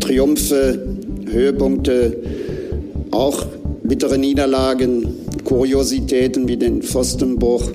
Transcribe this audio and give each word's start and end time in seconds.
Triumphe, 0.00 0.96
Höhepunkte, 1.30 2.16
auch 3.10 3.46
bittere 3.82 4.18
Niederlagen, 4.18 5.26
Kuriositäten 5.44 6.48
wie 6.48 6.56
den 6.56 6.82
Pfostenbruch. 6.82 7.70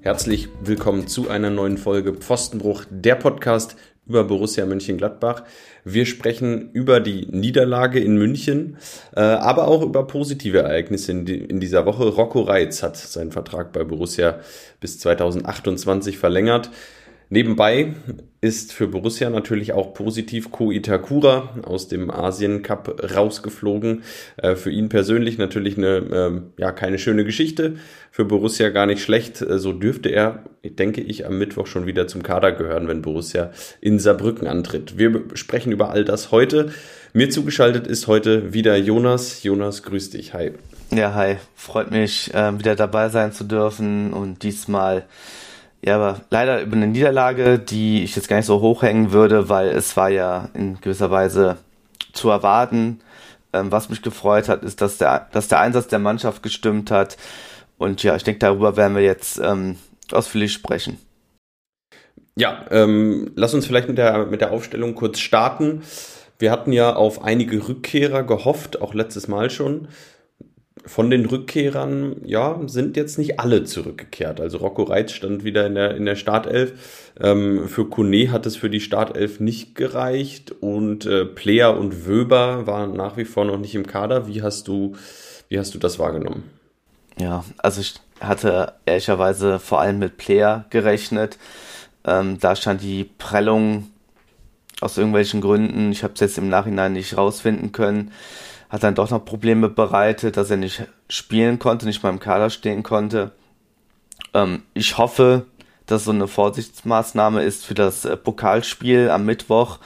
Herzlich 0.00 0.48
willkommen 0.64 1.06
zu 1.06 1.28
einer 1.28 1.50
neuen 1.50 1.76
Folge 1.76 2.14
Pfostenbruch, 2.14 2.84
der 2.90 3.14
Podcast 3.14 3.76
über 4.08 4.24
Borussia 4.24 4.64
Mönchengladbach. 4.64 5.44
Wir 5.84 6.06
sprechen 6.06 6.70
über 6.72 7.00
die 7.00 7.26
Niederlage 7.30 8.00
in 8.00 8.16
München, 8.16 8.78
äh, 9.14 9.20
aber 9.20 9.68
auch 9.68 9.82
über 9.82 10.06
positive 10.06 10.58
Ereignisse 10.58 11.12
in, 11.12 11.24
die, 11.26 11.36
in, 11.36 11.60
dieser 11.60 11.86
Woche. 11.86 12.08
Rocco 12.08 12.40
Reitz 12.40 12.82
hat 12.82 12.96
seinen 12.96 13.32
Vertrag 13.32 13.72
bei 13.72 13.84
Borussia 13.84 14.40
bis 14.80 14.98
2028 14.98 16.18
verlängert. 16.18 16.70
Nebenbei 17.30 17.94
ist 18.40 18.72
für 18.72 18.86
Borussia 18.86 19.28
natürlich 19.28 19.72
auch 19.72 19.92
positiv 19.92 20.50
Ko 20.50 20.70
Itakura 20.70 21.50
aus 21.62 21.88
dem 21.88 22.10
Asien 22.10 22.62
Cup 22.62 23.02
rausgeflogen. 23.14 24.02
Äh, 24.36 24.54
für 24.54 24.70
ihn 24.70 24.88
persönlich 24.88 25.36
natürlich 25.36 25.76
eine, 25.76 25.96
äh, 25.96 26.60
ja, 26.60 26.72
keine 26.72 26.98
schöne 26.98 27.24
Geschichte. 27.24 27.76
Für 28.10 28.24
Borussia 28.24 28.70
gar 28.70 28.86
nicht 28.86 29.02
schlecht. 29.02 29.42
Äh, 29.42 29.58
so 29.58 29.72
dürfte 29.72 30.08
er, 30.08 30.44
denke 30.64 31.02
ich, 31.02 31.26
am 31.26 31.36
Mittwoch 31.36 31.66
schon 31.66 31.86
wieder 31.86 32.06
zum 32.06 32.22
Kader 32.22 32.52
gehören, 32.52 32.88
wenn 32.88 33.02
Borussia 33.02 33.50
in 33.80 33.98
Saarbrücken 33.98 34.46
antritt. 34.46 34.96
Wir 34.96 35.24
sprechen 35.34 35.72
über 35.72 35.90
all 35.90 36.04
das 36.04 36.30
heute. 36.30 36.72
Mir 37.12 37.28
zugeschaltet 37.28 37.86
ist 37.86 38.06
heute 38.06 38.54
wieder 38.54 38.76
Jonas. 38.76 39.42
Jonas, 39.42 39.82
grüß 39.82 40.10
dich. 40.10 40.32
Hi. 40.32 40.52
Ja, 40.92 41.12
hi. 41.14 41.36
Freut 41.54 41.90
mich, 41.90 42.32
äh, 42.32 42.58
wieder 42.58 42.74
dabei 42.74 43.10
sein 43.10 43.32
zu 43.32 43.44
dürfen 43.44 44.14
und 44.14 44.42
diesmal 44.44 45.04
ja, 45.84 45.96
aber 45.96 46.20
leider 46.30 46.60
über 46.62 46.76
eine 46.76 46.88
Niederlage, 46.88 47.58
die 47.58 48.02
ich 48.02 48.16
jetzt 48.16 48.28
gar 48.28 48.36
nicht 48.36 48.46
so 48.46 48.60
hochhängen 48.60 49.12
würde, 49.12 49.48
weil 49.48 49.68
es 49.68 49.96
war 49.96 50.08
ja 50.08 50.48
in 50.54 50.80
gewisser 50.80 51.10
Weise 51.10 51.56
zu 52.12 52.30
erwarten. 52.30 53.00
Ähm, 53.52 53.70
was 53.70 53.88
mich 53.88 54.02
gefreut 54.02 54.48
hat, 54.48 54.62
ist, 54.62 54.80
dass 54.80 54.98
der, 54.98 55.28
dass 55.32 55.48
der 55.48 55.60
Einsatz 55.60 55.88
der 55.88 56.00
Mannschaft 56.00 56.42
gestimmt 56.42 56.90
hat. 56.90 57.16
Und 57.78 58.02
ja, 58.02 58.16
ich 58.16 58.24
denke, 58.24 58.40
darüber 58.40 58.76
werden 58.76 58.96
wir 58.96 59.02
jetzt 59.02 59.38
ähm, 59.38 59.76
ausführlich 60.12 60.52
sprechen. 60.52 60.98
Ja, 62.36 62.66
ähm, 62.70 63.32
lass 63.36 63.54
uns 63.54 63.66
vielleicht 63.66 63.88
mit 63.88 63.98
der, 63.98 64.26
mit 64.26 64.40
der 64.40 64.52
Aufstellung 64.52 64.94
kurz 64.94 65.18
starten. 65.20 65.82
Wir 66.38 66.52
hatten 66.52 66.72
ja 66.72 66.94
auf 66.94 67.22
einige 67.22 67.68
Rückkehrer 67.68 68.22
gehofft, 68.22 68.80
auch 68.80 68.94
letztes 68.94 69.26
Mal 69.26 69.50
schon 69.50 69.88
von 70.86 71.10
den 71.10 71.26
Rückkehrern, 71.26 72.16
ja, 72.24 72.60
sind 72.66 72.96
jetzt 72.96 73.18
nicht 73.18 73.40
alle 73.40 73.64
zurückgekehrt. 73.64 74.40
Also 74.40 74.58
Rocco 74.58 74.82
Reitz 74.82 75.12
stand 75.12 75.44
wieder 75.44 75.66
in 75.66 75.74
der, 75.74 75.96
in 75.96 76.04
der 76.04 76.16
Startelf. 76.16 77.12
Ähm, 77.20 77.68
für 77.68 77.88
Kone 77.88 78.30
hat 78.30 78.46
es 78.46 78.56
für 78.56 78.70
die 78.70 78.80
Startelf 78.80 79.40
nicht 79.40 79.74
gereicht 79.74 80.52
und 80.60 81.06
äh, 81.06 81.24
Player 81.24 81.76
und 81.76 82.06
Wöber 82.06 82.66
waren 82.66 82.94
nach 82.94 83.16
wie 83.16 83.24
vor 83.24 83.44
noch 83.44 83.58
nicht 83.58 83.74
im 83.74 83.86
Kader. 83.86 84.26
Wie 84.26 84.42
hast 84.42 84.68
du, 84.68 84.96
wie 85.48 85.58
hast 85.58 85.74
du 85.74 85.78
das 85.78 85.98
wahrgenommen? 85.98 86.44
Ja, 87.18 87.44
also 87.58 87.80
ich 87.80 87.94
hatte 88.20 88.74
ehrlicherweise 88.86 89.58
vor 89.58 89.80
allem 89.80 89.98
mit 89.98 90.16
Player 90.16 90.66
gerechnet. 90.70 91.38
Ähm, 92.04 92.38
da 92.40 92.56
stand 92.56 92.82
die 92.82 93.04
Prellung 93.04 93.90
aus 94.80 94.96
irgendwelchen 94.96 95.40
Gründen, 95.40 95.90
ich 95.90 96.04
habe 96.04 96.14
es 96.14 96.20
jetzt 96.20 96.38
im 96.38 96.48
Nachhinein 96.48 96.92
nicht 96.92 97.16
rausfinden 97.16 97.72
können, 97.72 98.12
hat 98.68 98.82
dann 98.82 98.94
doch 98.94 99.10
noch 99.10 99.24
Probleme 99.24 99.68
bereitet, 99.68 100.36
dass 100.36 100.50
er 100.50 100.56
nicht 100.56 100.86
spielen 101.08 101.58
konnte, 101.58 101.86
nicht 101.86 102.02
mal 102.02 102.10
im 102.10 102.20
Kader 102.20 102.50
stehen 102.50 102.82
konnte. 102.82 103.32
Ähm, 104.34 104.62
ich 104.74 104.98
hoffe, 104.98 105.46
dass 105.86 106.04
so 106.04 106.10
eine 106.10 106.28
Vorsichtsmaßnahme 106.28 107.42
ist 107.42 107.64
für 107.64 107.74
das 107.74 108.04
äh, 108.04 108.16
Pokalspiel 108.16 109.10
am 109.10 109.24
Mittwoch. 109.24 109.78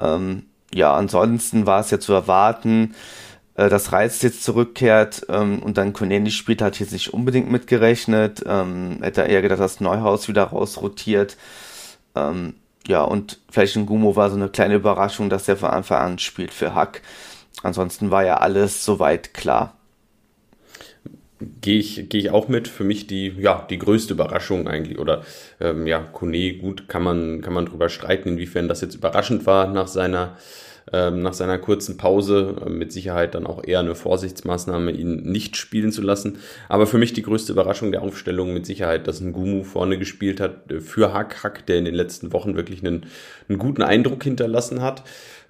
Ähm, 0.00 0.46
ja, 0.74 0.94
ansonsten 0.94 1.66
war 1.66 1.80
es 1.80 1.90
ja 1.90 2.00
zu 2.00 2.12
erwarten, 2.12 2.94
äh, 3.54 3.68
dass 3.68 3.92
Reiz 3.92 4.20
jetzt 4.22 4.42
zurückkehrt 4.42 5.26
ähm, 5.28 5.62
und 5.62 5.78
dann 5.78 5.92
nicht 5.92 6.36
spielt, 6.36 6.60
hat 6.60 6.80
jetzt 6.80 6.92
nicht 6.92 7.14
unbedingt 7.14 7.50
mitgerechnet. 7.50 8.42
Ähm, 8.46 8.98
hätte 9.00 9.22
eher 9.22 9.42
gedacht, 9.42 9.60
dass 9.60 9.80
Neuhaus 9.80 10.28
wieder 10.28 10.44
rausrotiert. 10.44 11.36
Ähm, 12.14 12.54
ja, 12.86 13.02
und 13.02 13.38
vielleicht 13.50 13.76
ein 13.76 13.86
Gumo 13.86 14.16
war 14.16 14.30
so 14.30 14.36
eine 14.36 14.48
kleine 14.48 14.74
Überraschung, 14.74 15.28
dass 15.30 15.48
er 15.48 15.56
von 15.56 15.70
Anfang 15.70 15.98
an 15.98 16.18
spielt 16.18 16.52
für 16.52 16.74
Hack. 16.74 17.02
Ansonsten 17.62 18.10
war 18.10 18.24
ja 18.24 18.36
alles 18.38 18.84
soweit 18.84 19.34
klar. 19.34 19.74
Gehe 21.60 21.78
ich, 21.78 22.08
gehe 22.08 22.20
ich 22.20 22.30
auch 22.30 22.48
mit. 22.48 22.66
Für 22.66 22.84
mich 22.84 23.06
die, 23.06 23.28
ja, 23.38 23.66
die 23.70 23.78
größte 23.78 24.14
Überraschung 24.14 24.66
eigentlich. 24.66 24.98
Oder 24.98 25.22
ähm, 25.60 25.86
ja, 25.86 26.00
Kone, 26.00 26.54
gut, 26.54 26.88
kann 26.88 27.02
man, 27.02 27.40
kann 27.42 27.52
man 27.52 27.66
drüber 27.66 27.88
streiten, 27.88 28.30
inwiefern 28.30 28.68
das 28.68 28.80
jetzt 28.80 28.96
überraschend 28.96 29.46
war 29.46 29.68
nach 29.68 29.86
seiner 29.86 30.36
ähm, 30.92 31.22
nach 31.22 31.34
seiner 31.34 31.58
kurzen 31.58 31.96
Pause 31.96 32.56
äh, 32.64 32.70
mit 32.70 32.92
Sicherheit 32.92 33.34
dann 33.34 33.46
auch 33.46 33.64
eher 33.64 33.80
eine 33.80 33.94
Vorsichtsmaßnahme, 33.94 34.90
ihn 34.92 35.22
nicht 35.22 35.56
spielen 35.56 35.92
zu 35.92 36.02
lassen. 36.02 36.38
Aber 36.68 36.86
für 36.86 36.98
mich 36.98 37.12
die 37.12 37.22
größte 37.22 37.52
Überraschung 37.52 37.92
der 37.92 38.02
Aufstellung 38.02 38.54
mit 38.54 38.66
Sicherheit, 38.66 39.06
dass 39.06 39.20
ein 39.20 39.32
Gumu 39.32 39.64
vorne 39.64 39.98
gespielt 39.98 40.40
hat 40.40 40.70
äh, 40.70 40.80
für 40.80 41.12
Hack, 41.12 41.42
Hack, 41.42 41.66
der 41.66 41.78
in 41.78 41.84
den 41.84 41.94
letzten 41.94 42.32
Wochen 42.32 42.56
wirklich 42.56 42.84
einen, 42.84 43.06
einen 43.48 43.58
guten 43.58 43.82
Eindruck 43.82 44.24
hinterlassen 44.24 44.82
hat. 44.82 45.02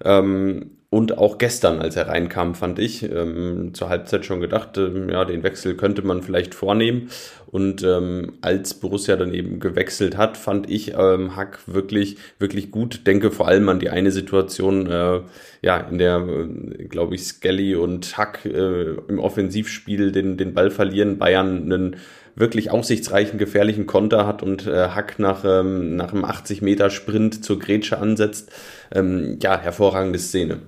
Ähm, 0.03 0.71
und 0.91 1.19
auch 1.19 1.37
gestern, 1.37 1.79
als 1.79 1.95
er 1.95 2.07
reinkam, 2.07 2.55
fand 2.55 2.79
ich 2.79 3.03
ähm, 3.03 3.75
zur 3.75 3.89
Halbzeit 3.89 4.25
schon 4.25 4.41
gedacht, 4.41 4.75
ähm, 4.79 5.07
ja, 5.09 5.23
den 5.23 5.43
Wechsel 5.43 5.75
könnte 5.75 6.01
man 6.01 6.23
vielleicht 6.23 6.55
vornehmen. 6.55 7.09
Und 7.45 7.83
ähm, 7.83 8.33
als 8.41 8.73
Borussia 8.73 9.15
dann 9.15 9.31
eben 9.31 9.59
gewechselt 9.59 10.17
hat, 10.17 10.35
fand 10.35 10.67
ich 10.67 10.95
ähm, 10.97 11.35
Hack 11.35 11.59
wirklich, 11.67 12.17
wirklich 12.39 12.71
gut. 12.71 13.05
Denke 13.05 13.29
vor 13.29 13.47
allem 13.47 13.69
an 13.69 13.79
die 13.79 13.91
eine 13.91 14.11
Situation, 14.11 14.87
äh, 14.87 15.21
ja, 15.61 15.77
in 15.77 15.99
der, 15.99 16.27
äh, 16.27 16.85
glaube 16.85 17.13
ich, 17.13 17.23
Skelly 17.23 17.75
und 17.75 18.17
Hack 18.17 18.45
äh, 18.45 18.95
im 19.07 19.19
Offensivspiel 19.19 20.11
den, 20.11 20.37
den 20.37 20.55
Ball 20.55 20.71
verlieren. 20.71 21.19
Bayern 21.19 21.71
einen 21.71 21.97
wirklich 22.35 22.71
aussichtsreichen, 22.71 23.37
gefährlichen 23.37 23.85
Konter 23.85 24.25
hat 24.25 24.41
und 24.41 24.65
äh, 24.65 24.89
Hack 24.89 25.19
nach, 25.19 25.45
ähm, 25.45 25.95
nach 25.95 26.13
einem 26.13 26.25
80-Meter-Sprint 26.25 27.45
zur 27.45 27.59
Grätsche 27.59 27.99
ansetzt. 27.99 28.51
Ähm, 28.91 29.37
ja, 29.39 29.59
hervorragende 29.59 30.17
Szene. 30.17 30.61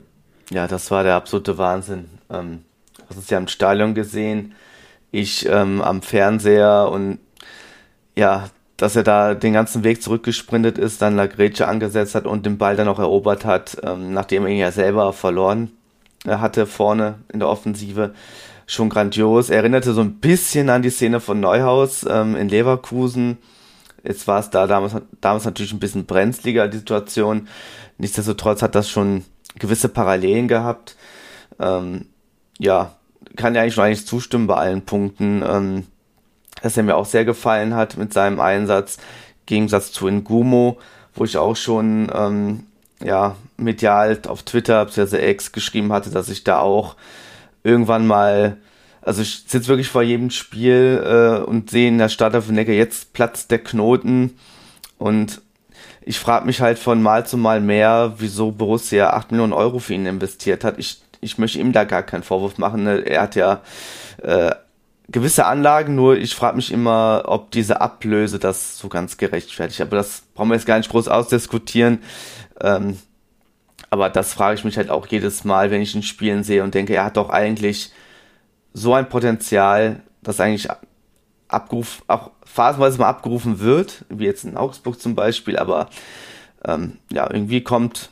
Ja, 0.51 0.67
das 0.67 0.91
war 0.91 1.03
der 1.03 1.15
absolute 1.15 1.57
Wahnsinn. 1.57 2.09
Ähm, 2.29 2.65
hast 3.09 3.17
es 3.17 3.29
ja 3.29 3.37
im 3.37 3.47
Stadion 3.47 3.93
gesehen, 3.95 4.53
ich 5.11 5.45
ähm, 5.47 5.81
am 5.81 6.01
Fernseher 6.01 6.89
und 6.91 7.19
ja, 8.15 8.49
dass 8.77 8.95
er 8.95 9.03
da 9.03 9.33
den 9.33 9.53
ganzen 9.53 9.83
Weg 9.83 10.01
zurückgesprintet 10.01 10.77
ist, 10.77 11.01
dann 11.01 11.15
La 11.15 11.27
Grätsche 11.27 11.67
angesetzt 11.67 12.15
hat 12.15 12.25
und 12.25 12.45
den 12.45 12.57
Ball 12.57 12.75
dann 12.75 12.87
auch 12.87 12.99
erobert 12.99 13.45
hat, 13.45 13.77
ähm, 13.83 14.13
nachdem 14.13 14.45
er 14.45 14.51
ihn 14.51 14.57
ja 14.57 14.71
selber 14.71 15.13
verloren 15.13 15.71
äh, 16.25 16.37
hatte 16.37 16.65
vorne 16.67 17.15
in 17.31 17.39
der 17.39 17.49
Offensive. 17.49 18.13
Schon 18.67 18.89
grandios. 18.89 19.49
Erinnerte 19.49 19.93
so 19.93 20.01
ein 20.01 20.19
bisschen 20.19 20.69
an 20.69 20.81
die 20.81 20.89
Szene 20.89 21.19
von 21.19 21.39
Neuhaus 21.39 22.05
ähm, 22.09 22.35
in 22.35 22.49
Leverkusen. 22.49 23.37
Jetzt 24.03 24.27
war 24.27 24.39
es 24.39 24.49
da 24.49 24.65
damals, 24.65 24.95
damals 25.19 25.45
natürlich 25.45 25.73
ein 25.73 25.79
bisschen 25.79 26.05
brenzliger, 26.05 26.67
die 26.67 26.77
Situation. 26.77 27.47
Nichtsdestotrotz 27.97 28.61
hat 28.61 28.75
das 28.75 28.89
schon 28.89 29.25
gewisse 29.59 29.89
Parallelen 29.89 30.47
gehabt. 30.47 30.95
Ähm, 31.59 32.07
ja, 32.57 32.95
kann 33.35 33.55
ja 33.55 33.61
eigentlich 33.61 33.77
noch 33.77 33.83
eigentlich 33.83 34.07
zustimmen 34.07 34.47
bei 34.47 34.55
allen 34.55 34.83
Punkten, 34.83 35.43
ähm, 35.45 35.87
dass 36.61 36.77
er 36.77 36.83
mir 36.83 36.95
auch 36.95 37.05
sehr 37.05 37.25
gefallen 37.25 37.75
hat 37.75 37.97
mit 37.97 38.13
seinem 38.13 38.39
Einsatz. 38.39 38.97
Gegensatz 39.45 39.91
zu 39.91 40.07
Ngumo, 40.07 40.79
wo 41.13 41.23
ich 41.23 41.37
auch 41.37 41.55
schon 41.55 42.11
ähm, 42.13 42.63
ja, 43.03 43.35
medial 43.57 44.19
auf 44.27 44.43
Twitter 44.43 44.85
bzw. 44.85 45.29
X 45.31 45.51
geschrieben 45.51 45.91
hatte, 45.91 46.09
dass 46.09 46.29
ich 46.29 46.43
da 46.43 46.59
auch 46.59 46.95
irgendwann 47.63 48.07
mal, 48.07 48.57
also 49.01 49.21
ich 49.21 49.43
sitze 49.47 49.67
wirklich 49.67 49.89
vor 49.89 50.03
jedem 50.03 50.29
Spiel 50.29 51.03
äh, 51.03 51.43
und 51.43 51.69
sehe 51.69 51.87
in 51.87 51.97
der 51.97 52.09
Stadt 52.09 52.35
auf 52.35 52.49
Necke, 52.49 52.73
jetzt 52.73 53.13
platzt 53.13 53.51
der 53.51 53.59
Knoten 53.59 54.37
und 54.97 55.41
ich 56.03 56.19
frage 56.19 56.45
mich 56.45 56.61
halt 56.61 56.79
von 56.79 57.01
Mal 57.01 57.25
zu 57.25 57.37
Mal 57.37 57.61
mehr, 57.61 58.13
wieso 58.17 58.51
Borussia 58.51 59.11
8 59.11 59.31
Millionen 59.31 59.53
Euro 59.53 59.79
für 59.79 59.93
ihn 59.93 60.05
investiert 60.05 60.63
hat. 60.63 60.79
Ich, 60.79 61.01
ich 61.21 61.37
möchte 61.37 61.59
ihm 61.59 61.71
da 61.71 61.83
gar 61.83 62.03
keinen 62.03 62.23
Vorwurf 62.23 62.57
machen. 62.57 62.83
Ne? 62.83 62.99
Er 63.05 63.21
hat 63.21 63.35
ja 63.35 63.61
äh, 64.21 64.51
gewisse 65.09 65.45
Anlagen, 65.45 65.95
nur 65.95 66.17
ich 66.17 66.33
frage 66.33 66.55
mich 66.55 66.71
immer, 66.71 67.23
ob 67.25 67.51
diese 67.51 67.81
Ablöse 67.81 68.39
das 68.39 68.79
so 68.79 68.89
ganz 68.89 69.17
gerechtfertigt. 69.17 69.81
Aber 69.81 69.97
das 69.97 70.23
brauchen 70.33 70.49
wir 70.49 70.55
jetzt 70.55 70.65
gar 70.65 70.77
nicht 70.77 70.89
groß 70.89 71.07
ausdiskutieren. 71.07 71.99
Ähm, 72.59 72.97
aber 73.91 74.09
das 74.09 74.33
frage 74.33 74.55
ich 74.55 74.63
mich 74.63 74.77
halt 74.77 74.89
auch 74.89 75.05
jedes 75.07 75.43
Mal, 75.43 75.69
wenn 75.69 75.81
ich 75.81 75.93
ihn 75.93 76.03
spielen 76.03 76.43
sehe 76.43 76.63
und 76.63 76.73
denke, 76.73 76.95
er 76.95 77.05
hat 77.05 77.17
doch 77.17 77.29
eigentlich 77.29 77.91
so 78.73 78.93
ein 78.93 79.09
Potenzial, 79.09 80.01
das 80.23 80.39
eigentlich 80.39 80.69
abgerufen, 81.51 82.03
auch 82.07 82.31
phasenweise 82.45 82.99
mal 82.99 83.09
abgerufen 83.09 83.59
wird, 83.59 84.05
wie 84.09 84.25
jetzt 84.25 84.43
in 84.43 84.57
Augsburg 84.57 84.99
zum 84.99 85.15
Beispiel, 85.15 85.57
aber 85.57 85.89
ähm, 86.65 86.97
ja, 87.11 87.29
irgendwie 87.31 87.61
kommt 87.61 88.09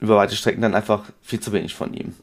über 0.00 0.16
weite 0.16 0.36
Strecken 0.36 0.62
dann 0.62 0.74
einfach 0.74 1.04
viel 1.22 1.40
zu 1.40 1.52
wenig 1.52 1.74
von 1.74 1.94
ihm. 1.94 2.14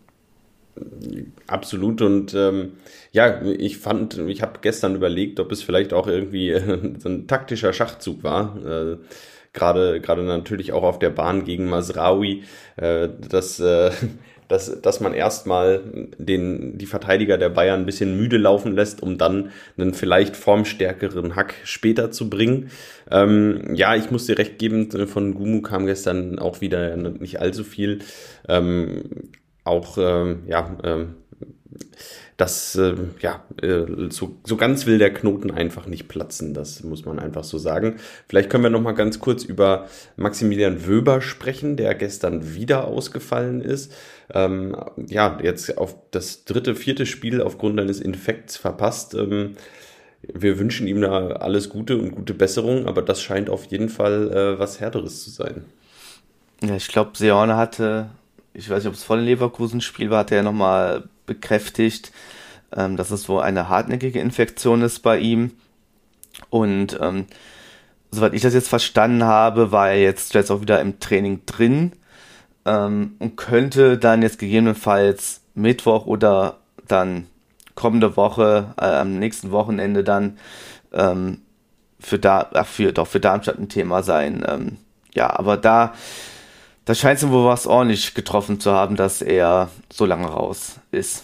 Absolut 1.45 2.01
und 2.01 2.33
ähm, 2.33 2.73
ja, 3.11 3.43
ich 3.43 3.77
fand, 3.77 4.17
ich 4.17 4.41
habe 4.41 4.59
gestern 4.61 4.95
überlegt, 4.95 5.39
ob 5.39 5.51
es 5.51 5.61
vielleicht 5.61 5.93
auch 5.93 6.07
irgendwie 6.07 6.55
so 6.99 7.09
ein 7.09 7.27
taktischer 7.27 7.73
Schachzug 7.73 8.23
war. 8.23 8.57
Äh, 8.65 8.97
gerade 9.53 10.01
gerade 10.01 10.23
natürlich 10.23 10.73
auch 10.73 10.83
auf 10.83 10.97
der 10.97 11.11
Bahn 11.11 11.45
gegen 11.45 11.69
Masraoui, 11.69 12.43
äh, 12.77 13.07
dass 13.29 13.59
äh, 13.59 13.91
dass, 14.53 14.81
dass 14.81 14.99
man 14.99 15.15
erstmal 15.15 15.81
den, 16.19 16.77
die 16.77 16.85
Verteidiger 16.85 17.39
der 17.39 17.49
Bayern 17.49 17.81
ein 17.81 17.85
bisschen 17.87 18.15
müde 18.15 18.37
laufen 18.37 18.75
lässt, 18.75 19.01
um 19.01 19.17
dann 19.17 19.49
einen 19.77 19.95
vielleicht 19.95 20.37
formstärkeren 20.37 21.35
Hack 21.35 21.55
später 21.63 22.11
zu 22.11 22.29
bringen. 22.29 22.69
Ähm, 23.09 23.73
ja, 23.73 23.95
ich 23.95 24.11
muss 24.11 24.27
dir 24.27 24.37
recht 24.37 24.59
geben, 24.59 24.91
von 25.07 25.33
Gumu 25.33 25.63
kam 25.63 25.87
gestern 25.87 26.37
auch 26.37 26.61
wieder 26.61 26.95
nicht 26.95 27.41
allzu 27.41 27.63
viel. 27.63 27.99
Ähm, 28.47 29.31
auch, 29.63 29.97
ähm, 29.97 30.43
ja, 30.45 30.77
ähm, 30.83 31.15
das, 32.37 32.75
äh, 32.75 32.95
ja, 33.19 33.43
äh, 33.61 34.09
so, 34.09 34.35
so 34.43 34.57
ganz 34.57 34.85
will 34.85 34.97
der 34.97 35.13
Knoten 35.13 35.51
einfach 35.51 35.85
nicht 35.85 36.07
platzen, 36.07 36.53
das 36.53 36.83
muss 36.83 37.05
man 37.05 37.19
einfach 37.19 37.43
so 37.43 37.57
sagen. 37.57 37.97
Vielleicht 38.27 38.49
können 38.49 38.63
wir 38.63 38.69
noch 38.69 38.81
mal 38.81 38.93
ganz 38.93 39.19
kurz 39.19 39.43
über 39.43 39.87
Maximilian 40.15 40.87
Wöber 40.87 41.21
sprechen, 41.21 41.77
der 41.77 41.93
gestern 41.95 42.55
wieder 42.55 42.85
ausgefallen 42.87 43.61
ist. 43.61 43.93
Ähm, 44.33 44.75
ja, 45.07 45.37
jetzt 45.43 45.77
auf 45.77 45.95
das 46.11 46.45
dritte, 46.45 46.75
vierte 46.75 47.05
Spiel 47.05 47.41
aufgrund 47.41 47.79
eines 47.79 47.99
Infekts 47.99 48.57
verpasst. 48.57 49.13
Ähm, 49.13 49.55
wir 50.21 50.57
wünschen 50.57 50.87
ihm 50.87 51.01
da 51.01 51.27
alles 51.27 51.69
Gute 51.69 51.97
und 51.97 52.11
gute 52.11 52.33
Besserung, 52.33 52.87
aber 52.87 53.01
das 53.01 53.21
scheint 53.21 53.49
auf 53.49 53.65
jeden 53.65 53.89
Fall 53.89 54.31
äh, 54.31 54.59
was 54.59 54.79
Härteres 54.79 55.23
zu 55.23 55.29
sein. 55.29 55.65
Ja, 56.63 56.75
ich 56.75 56.87
glaube, 56.87 57.11
Seone 57.15 57.57
hatte, 57.57 58.09
ich 58.53 58.69
weiß 58.69 58.83
nicht, 58.83 58.87
ob 58.87 58.93
es 58.93 59.03
vor 59.03 59.17
dem 59.17 59.25
Leverkusen-Spiel 59.25 60.09
war, 60.09 60.19
hat 60.19 60.31
er 60.31 60.43
nochmal 60.43 61.03
bekräftigt, 61.25 62.11
ähm, 62.75 62.97
dass 62.97 63.11
es 63.11 63.29
wohl 63.29 63.41
eine 63.41 63.69
hartnäckige 63.69 64.19
Infektion 64.19 64.81
ist 64.81 64.99
bei 64.99 65.19
ihm. 65.19 65.51
Und 66.49 66.97
ähm, 67.01 67.25
soweit 68.11 68.33
ich 68.33 68.41
das 68.41 68.53
jetzt 68.53 68.69
verstanden 68.69 69.23
habe, 69.23 69.71
war 69.71 69.89
er 69.89 70.01
jetzt, 70.01 70.33
jetzt 70.33 70.51
auch 70.51 70.61
wieder 70.61 70.79
im 70.81 70.99
Training 70.99 71.41
drin 71.45 71.93
ähm, 72.65 73.15
und 73.19 73.37
könnte 73.37 73.97
dann 73.97 74.21
jetzt 74.21 74.39
gegebenenfalls 74.39 75.41
Mittwoch 75.55 76.05
oder 76.05 76.57
dann 76.87 77.27
kommende 77.75 78.15
Woche, 78.17 78.73
äh, 78.77 78.85
am 78.85 79.17
nächsten 79.19 79.51
Wochenende 79.51 80.03
dann 80.03 80.37
ähm, 80.93 81.41
für, 81.99 82.19
da, 82.19 82.49
ach, 82.53 82.67
für, 82.67 82.91
doch 82.91 83.07
für 83.07 83.19
Darmstadt 83.19 83.59
ein 83.59 83.69
Thema 83.69 84.03
sein. 84.03 84.43
Ähm, 84.47 84.77
ja, 85.13 85.29
aber 85.37 85.57
da 85.57 85.93
da 86.85 86.95
scheint 86.95 87.19
es 87.19 87.29
wohl 87.29 87.45
was 87.45 87.67
ordentlich 87.67 88.13
getroffen 88.13 88.59
zu 88.59 88.71
haben, 88.71 88.95
dass 88.95 89.21
er 89.21 89.69
so 89.91 90.05
lange 90.05 90.27
raus 90.27 90.79
ist. 90.91 91.23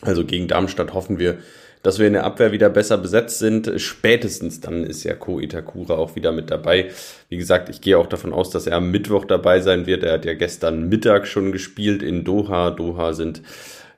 Also 0.00 0.24
gegen 0.24 0.48
Darmstadt 0.48 0.92
hoffen 0.94 1.18
wir, 1.18 1.38
dass 1.82 1.98
wir 1.98 2.06
in 2.06 2.12
der 2.12 2.24
Abwehr 2.24 2.52
wieder 2.52 2.68
besser 2.68 2.98
besetzt 2.98 3.38
sind. 3.38 3.72
Spätestens 3.76 4.60
dann 4.60 4.84
ist 4.84 5.04
ja 5.04 5.14
Ko 5.14 5.40
Itakura 5.40 5.94
auch 5.94 6.14
wieder 6.16 6.32
mit 6.32 6.50
dabei. 6.50 6.90
Wie 7.28 7.36
gesagt, 7.36 7.68
ich 7.68 7.80
gehe 7.80 7.98
auch 7.98 8.06
davon 8.06 8.32
aus, 8.32 8.50
dass 8.50 8.66
er 8.66 8.76
am 8.76 8.90
Mittwoch 8.90 9.24
dabei 9.24 9.60
sein 9.60 9.86
wird. 9.86 10.02
Er 10.04 10.14
hat 10.14 10.24
ja 10.24 10.34
gestern 10.34 10.88
Mittag 10.88 11.26
schon 11.26 11.52
gespielt 11.52 12.02
in 12.02 12.24
Doha. 12.24 12.70
Doha 12.70 13.14
sind 13.14 13.42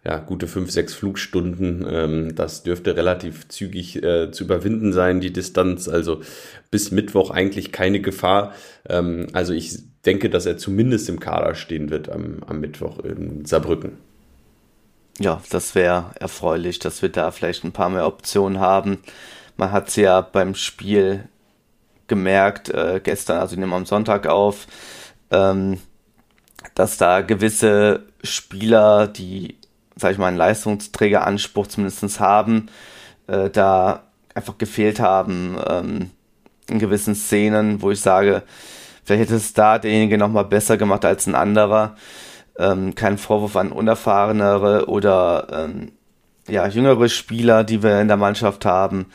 ja, 0.04 0.18
gute 0.18 0.46
fünf, 0.46 0.70
sechs 0.70 0.94
Flugstunden. 0.94 1.86
Ähm, 1.88 2.34
das 2.34 2.62
dürfte 2.62 2.94
relativ 2.96 3.48
zügig 3.48 4.02
äh, 4.02 4.30
zu 4.30 4.44
überwinden 4.44 4.92
sein, 4.92 5.20
die 5.20 5.32
Distanz. 5.32 5.88
Also 5.88 6.20
bis 6.70 6.90
Mittwoch 6.90 7.30
eigentlich 7.30 7.72
keine 7.72 8.00
Gefahr. 8.00 8.54
Ähm, 8.88 9.28
also 9.32 9.54
ich 9.54 9.78
denke, 10.06 10.30
dass 10.30 10.46
er 10.46 10.58
zumindest 10.58 11.08
im 11.08 11.20
Kader 11.20 11.54
stehen 11.54 11.90
wird 11.90 12.08
am, 12.08 12.38
am 12.46 12.60
Mittwoch 12.60 12.98
in 13.00 13.44
Saarbrücken. 13.44 13.98
Ja, 15.18 15.40
das 15.50 15.74
wäre 15.74 16.10
erfreulich, 16.18 16.78
dass 16.78 17.02
wir 17.02 17.08
da 17.08 17.30
vielleicht 17.30 17.64
ein 17.64 17.72
paar 17.72 17.88
mehr 17.88 18.06
Optionen 18.06 18.60
haben. 18.60 18.98
Man 19.56 19.70
hat 19.70 19.88
es 19.88 19.96
ja 19.96 20.20
beim 20.20 20.54
Spiel 20.54 21.28
gemerkt, 22.08 22.68
äh, 22.68 23.00
gestern, 23.02 23.38
also 23.38 23.54
ich 23.54 23.60
nehme 23.60 23.76
am 23.76 23.86
Sonntag 23.86 24.26
auf, 24.26 24.66
ähm, 25.30 25.78
dass 26.74 26.96
da 26.96 27.20
gewisse 27.20 28.02
Spieler, 28.22 29.06
die, 29.06 29.56
sag 29.96 30.12
ich 30.12 30.18
mal, 30.18 30.28
einen 30.28 30.36
Leistungsträgeranspruch 30.36 31.68
zumindest 31.68 32.20
haben, 32.20 32.68
äh, 33.28 33.50
da 33.50 34.02
einfach 34.34 34.58
gefehlt 34.58 34.98
haben 34.98 35.56
ähm, 35.68 36.10
in 36.68 36.78
gewissen 36.78 37.14
Szenen, 37.14 37.82
wo 37.82 37.90
ich 37.90 38.00
sage, 38.00 38.42
Vielleicht 39.04 39.22
hätte 39.22 39.36
es 39.36 39.52
da 39.52 39.78
derjenige 39.78 40.18
nochmal 40.18 40.44
besser 40.44 40.76
gemacht 40.76 41.04
als 41.04 41.26
ein 41.26 41.34
anderer. 41.34 41.96
Ähm, 42.58 42.94
kein 42.94 43.18
Vorwurf 43.18 43.56
an 43.56 43.72
unerfahrenere 43.72 44.88
oder 44.88 45.46
ähm, 45.52 45.92
ja, 46.48 46.66
jüngere 46.66 47.08
Spieler, 47.08 47.64
die 47.64 47.82
wir 47.82 48.00
in 48.00 48.08
der 48.08 48.16
Mannschaft 48.16 48.64
haben. 48.64 49.06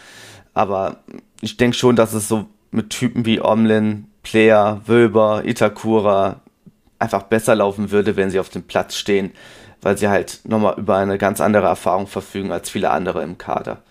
Aber 0.54 0.98
ich 1.42 1.58
denke 1.58 1.78
schon, 1.78 1.96
dass 1.96 2.14
es 2.14 2.28
so 2.28 2.46
mit 2.72 2.90
Typen 2.90 3.26
wie 3.26 3.42
Omlin, 3.42 4.08
Player, 4.24 4.82
Wöber, 4.86 5.44
Itakura 5.46 6.42
einfach 7.00 7.24
besser 7.24 7.56
laufen 7.56 7.92
würde, 7.92 8.16
wenn 8.16 8.30
sie 8.30 8.40
auf 8.40 8.50
dem 8.50 8.64
Platz 8.64 8.96
stehen, 8.96 9.32
weil 9.82 9.98
sie 9.98 10.10
halt 10.10 10.42
nochmal 10.44 10.76
über 10.78 10.98
eine 10.98 11.18
ganz 11.18 11.40
andere 11.40 11.68
Erfahrung 11.68 12.08
verfügen 12.08 12.52
als 12.52 12.70
viele 12.70 12.90
andere 12.92 13.24
im 13.24 13.38
Kader. 13.38 13.82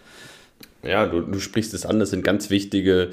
Ja, 0.82 1.06
du, 1.06 1.20
du 1.22 1.40
sprichst 1.40 1.74
es 1.74 1.86
an, 1.86 1.98
das 1.98 2.10
sind 2.10 2.22
ganz 2.22 2.50
wichtige 2.50 3.10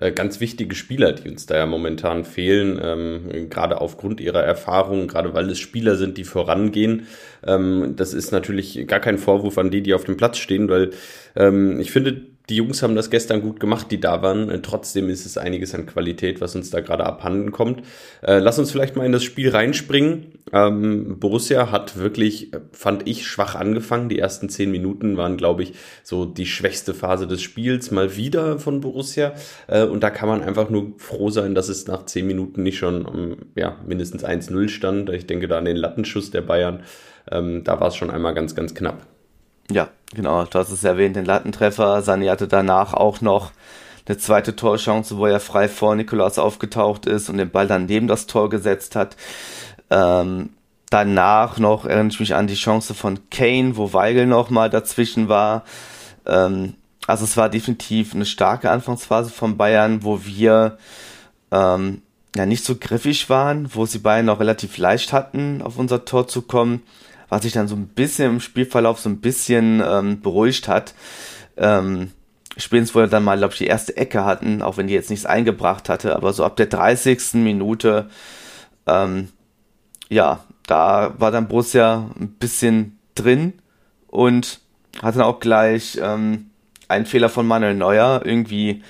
äh, 0.00 0.12
ganz 0.12 0.38
wichtige 0.38 0.74
Spieler, 0.76 1.12
die 1.12 1.28
uns 1.28 1.46
da 1.46 1.56
ja 1.56 1.66
momentan 1.66 2.24
fehlen, 2.24 2.80
ähm, 2.80 3.50
gerade 3.50 3.80
aufgrund 3.80 4.20
ihrer 4.20 4.44
Erfahrung, 4.44 5.08
gerade 5.08 5.34
weil 5.34 5.50
es 5.50 5.58
Spieler 5.58 5.96
sind, 5.96 6.16
die 6.16 6.24
vorangehen. 6.24 7.08
Ähm, 7.44 7.94
das 7.96 8.14
ist 8.14 8.30
natürlich 8.30 8.86
gar 8.86 9.00
kein 9.00 9.18
Vorwurf 9.18 9.58
an 9.58 9.70
die, 9.70 9.82
die 9.82 9.94
auf 9.94 10.04
dem 10.04 10.16
Platz 10.16 10.38
stehen, 10.38 10.68
weil 10.68 10.90
ähm, 11.34 11.80
ich 11.80 11.90
finde, 11.90 12.22
die 12.48 12.56
Jungs 12.56 12.82
haben 12.82 12.96
das 12.96 13.10
gestern 13.10 13.42
gut 13.42 13.60
gemacht, 13.60 13.90
die 13.90 14.00
da 14.00 14.22
waren. 14.22 14.48
Äh, 14.50 14.60
trotzdem 14.62 15.10
ist 15.10 15.26
es 15.26 15.36
einiges 15.36 15.74
an 15.74 15.86
Qualität, 15.86 16.40
was 16.40 16.56
uns 16.56 16.70
da 16.70 16.80
gerade 16.80 17.04
abhanden 17.04 17.52
kommt. 17.52 17.82
Äh, 18.22 18.38
lass 18.38 18.58
uns 18.58 18.70
vielleicht 18.70 18.96
mal 18.96 19.04
in 19.04 19.12
das 19.12 19.22
Spiel 19.22 19.50
reinspringen. 19.50 20.38
Ähm, 20.52 21.18
Borussia 21.18 21.70
hat 21.70 21.98
wirklich, 21.98 22.54
äh, 22.54 22.60
fand 22.72 23.06
ich, 23.06 23.26
schwach 23.26 23.54
angefangen. 23.54 24.08
Die 24.08 24.18
ersten 24.18 24.48
zehn 24.48 24.70
Minuten 24.70 25.16
waren, 25.18 25.36
glaube 25.36 25.62
ich, 25.62 25.74
so 26.02 26.24
die 26.24 26.46
schwächste 26.46 26.94
Phase 26.94 27.26
des 27.26 27.42
Spiels 27.42 27.90
mal 27.90 28.16
wieder 28.16 28.58
von 28.58 28.80
Borussia. 28.80 29.34
Äh, 29.66 29.84
und 29.84 30.02
da 30.02 30.08
kann 30.08 30.28
man 30.28 30.42
einfach 30.42 30.70
nur 30.70 30.92
froh 30.96 31.28
sein, 31.28 31.54
dass 31.54 31.68
es 31.68 31.86
nach 31.86 32.06
zehn 32.06 32.26
Minuten 32.26 32.62
nicht 32.62 32.78
schon 32.78 33.04
um, 33.04 33.36
ja, 33.56 33.76
mindestens 33.86 34.24
1-0 34.24 34.68
stand. 34.68 35.10
Ich 35.10 35.26
denke 35.26 35.48
da 35.48 35.58
an 35.58 35.66
den 35.66 35.76
Lattenschuss 35.76 36.30
der 36.30 36.42
Bayern. 36.42 36.82
Ähm, 37.30 37.62
da 37.64 37.78
war 37.78 37.88
es 37.88 37.96
schon 37.96 38.10
einmal 38.10 38.32
ganz, 38.32 38.54
ganz 38.54 38.74
knapp. 38.74 39.06
Ja, 39.70 39.90
genau, 40.14 40.44
du 40.44 40.58
hast 40.58 40.70
es 40.70 40.84
erwähnt, 40.84 41.16
den 41.16 41.24
Lattentreffer. 41.24 42.02
Sani 42.02 42.26
hatte 42.26 42.48
danach 42.48 42.94
auch 42.94 43.20
noch 43.20 43.52
eine 44.06 44.18
zweite 44.18 44.56
Torchance, 44.56 45.16
wo 45.18 45.26
er 45.26 45.40
frei 45.40 45.68
vor 45.68 45.94
Nikolaus 45.94 46.38
aufgetaucht 46.38 47.06
ist 47.06 47.28
und 47.28 47.38
den 47.38 47.50
Ball 47.50 47.66
dann 47.66 47.86
neben 47.86 48.08
das 48.08 48.26
Tor 48.26 48.48
gesetzt 48.48 48.96
hat. 48.96 49.16
Ähm, 49.90 50.50
danach 50.90 51.58
noch 51.58 51.84
erinnere 51.84 52.08
ich 52.08 52.20
mich 52.20 52.34
an 52.34 52.46
die 52.46 52.54
Chance 52.54 52.94
von 52.94 53.28
Kane, 53.30 53.76
wo 53.76 53.92
Weigel 53.92 54.26
noch 54.26 54.50
mal 54.50 54.70
dazwischen 54.70 55.28
war. 55.28 55.64
Ähm, 56.26 56.74
also 57.06 57.24
es 57.24 57.36
war 57.36 57.48
definitiv 57.48 58.14
eine 58.14 58.26
starke 58.26 58.70
Anfangsphase 58.70 59.30
von 59.30 59.56
Bayern, 59.56 60.02
wo 60.04 60.24
wir 60.24 60.78
ähm, 61.50 62.02
ja 62.36 62.46
nicht 62.46 62.64
so 62.64 62.76
griffig 62.76 63.28
waren, 63.28 63.74
wo 63.74 63.86
sie 63.86 63.98
Bayern 63.98 64.26
noch 64.26 64.40
relativ 64.40 64.78
leicht 64.78 65.12
hatten, 65.12 65.62
auf 65.62 65.78
unser 65.78 66.04
Tor 66.04 66.28
zu 66.28 66.42
kommen 66.42 66.82
was 67.28 67.42
sich 67.42 67.52
dann 67.52 67.68
so 67.68 67.76
ein 67.76 67.88
bisschen 67.88 68.32
im 68.32 68.40
Spielverlauf 68.40 69.00
so 69.00 69.08
ein 69.08 69.20
bisschen 69.20 69.82
ähm, 69.86 70.20
beruhigt 70.20 70.68
hat. 70.68 70.94
Ähm, 71.56 72.10
spätestens, 72.56 72.94
wo 72.94 73.00
wir 73.00 73.06
dann 73.06 73.24
mal, 73.24 73.38
glaube 73.38 73.52
ich, 73.52 73.58
die 73.58 73.66
erste 73.66 73.96
Ecke 73.96 74.24
hatten, 74.24 74.62
auch 74.62 74.76
wenn 74.76 74.86
die 74.86 74.94
jetzt 74.94 75.10
nichts 75.10 75.26
eingebracht 75.26 75.88
hatte, 75.88 76.16
aber 76.16 76.32
so 76.32 76.44
ab 76.44 76.56
der 76.56 76.66
30. 76.66 77.34
Minute, 77.34 78.08
ähm, 78.86 79.28
ja, 80.08 80.44
da 80.66 81.14
war 81.18 81.30
dann 81.30 81.48
Borussia 81.48 82.10
ein 82.18 82.30
bisschen 82.38 82.98
drin 83.14 83.54
und 84.06 84.60
hatte 85.02 85.18
dann 85.18 85.26
auch 85.26 85.40
gleich 85.40 85.98
ähm, 86.02 86.50
einen 86.88 87.06
Fehler 87.06 87.28
von 87.28 87.46
Manuel 87.46 87.74
Neuer. 87.74 88.22
Irgendwie 88.24 88.82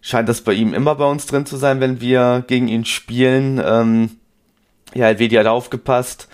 scheint 0.00 0.28
das 0.28 0.40
bei 0.40 0.52
ihm 0.52 0.74
immer 0.74 0.94
bei 0.96 1.04
uns 1.04 1.26
drin 1.26 1.46
zu 1.46 1.56
sein, 1.56 1.80
wenn 1.80 2.00
wir 2.00 2.44
gegen 2.46 2.68
ihn 2.68 2.84
spielen. 2.84 3.60
Ähm, 3.64 4.10
ja, 4.94 5.06
Helvedi 5.06 5.36
hat 5.36 5.46
aufgepasst 5.46 6.28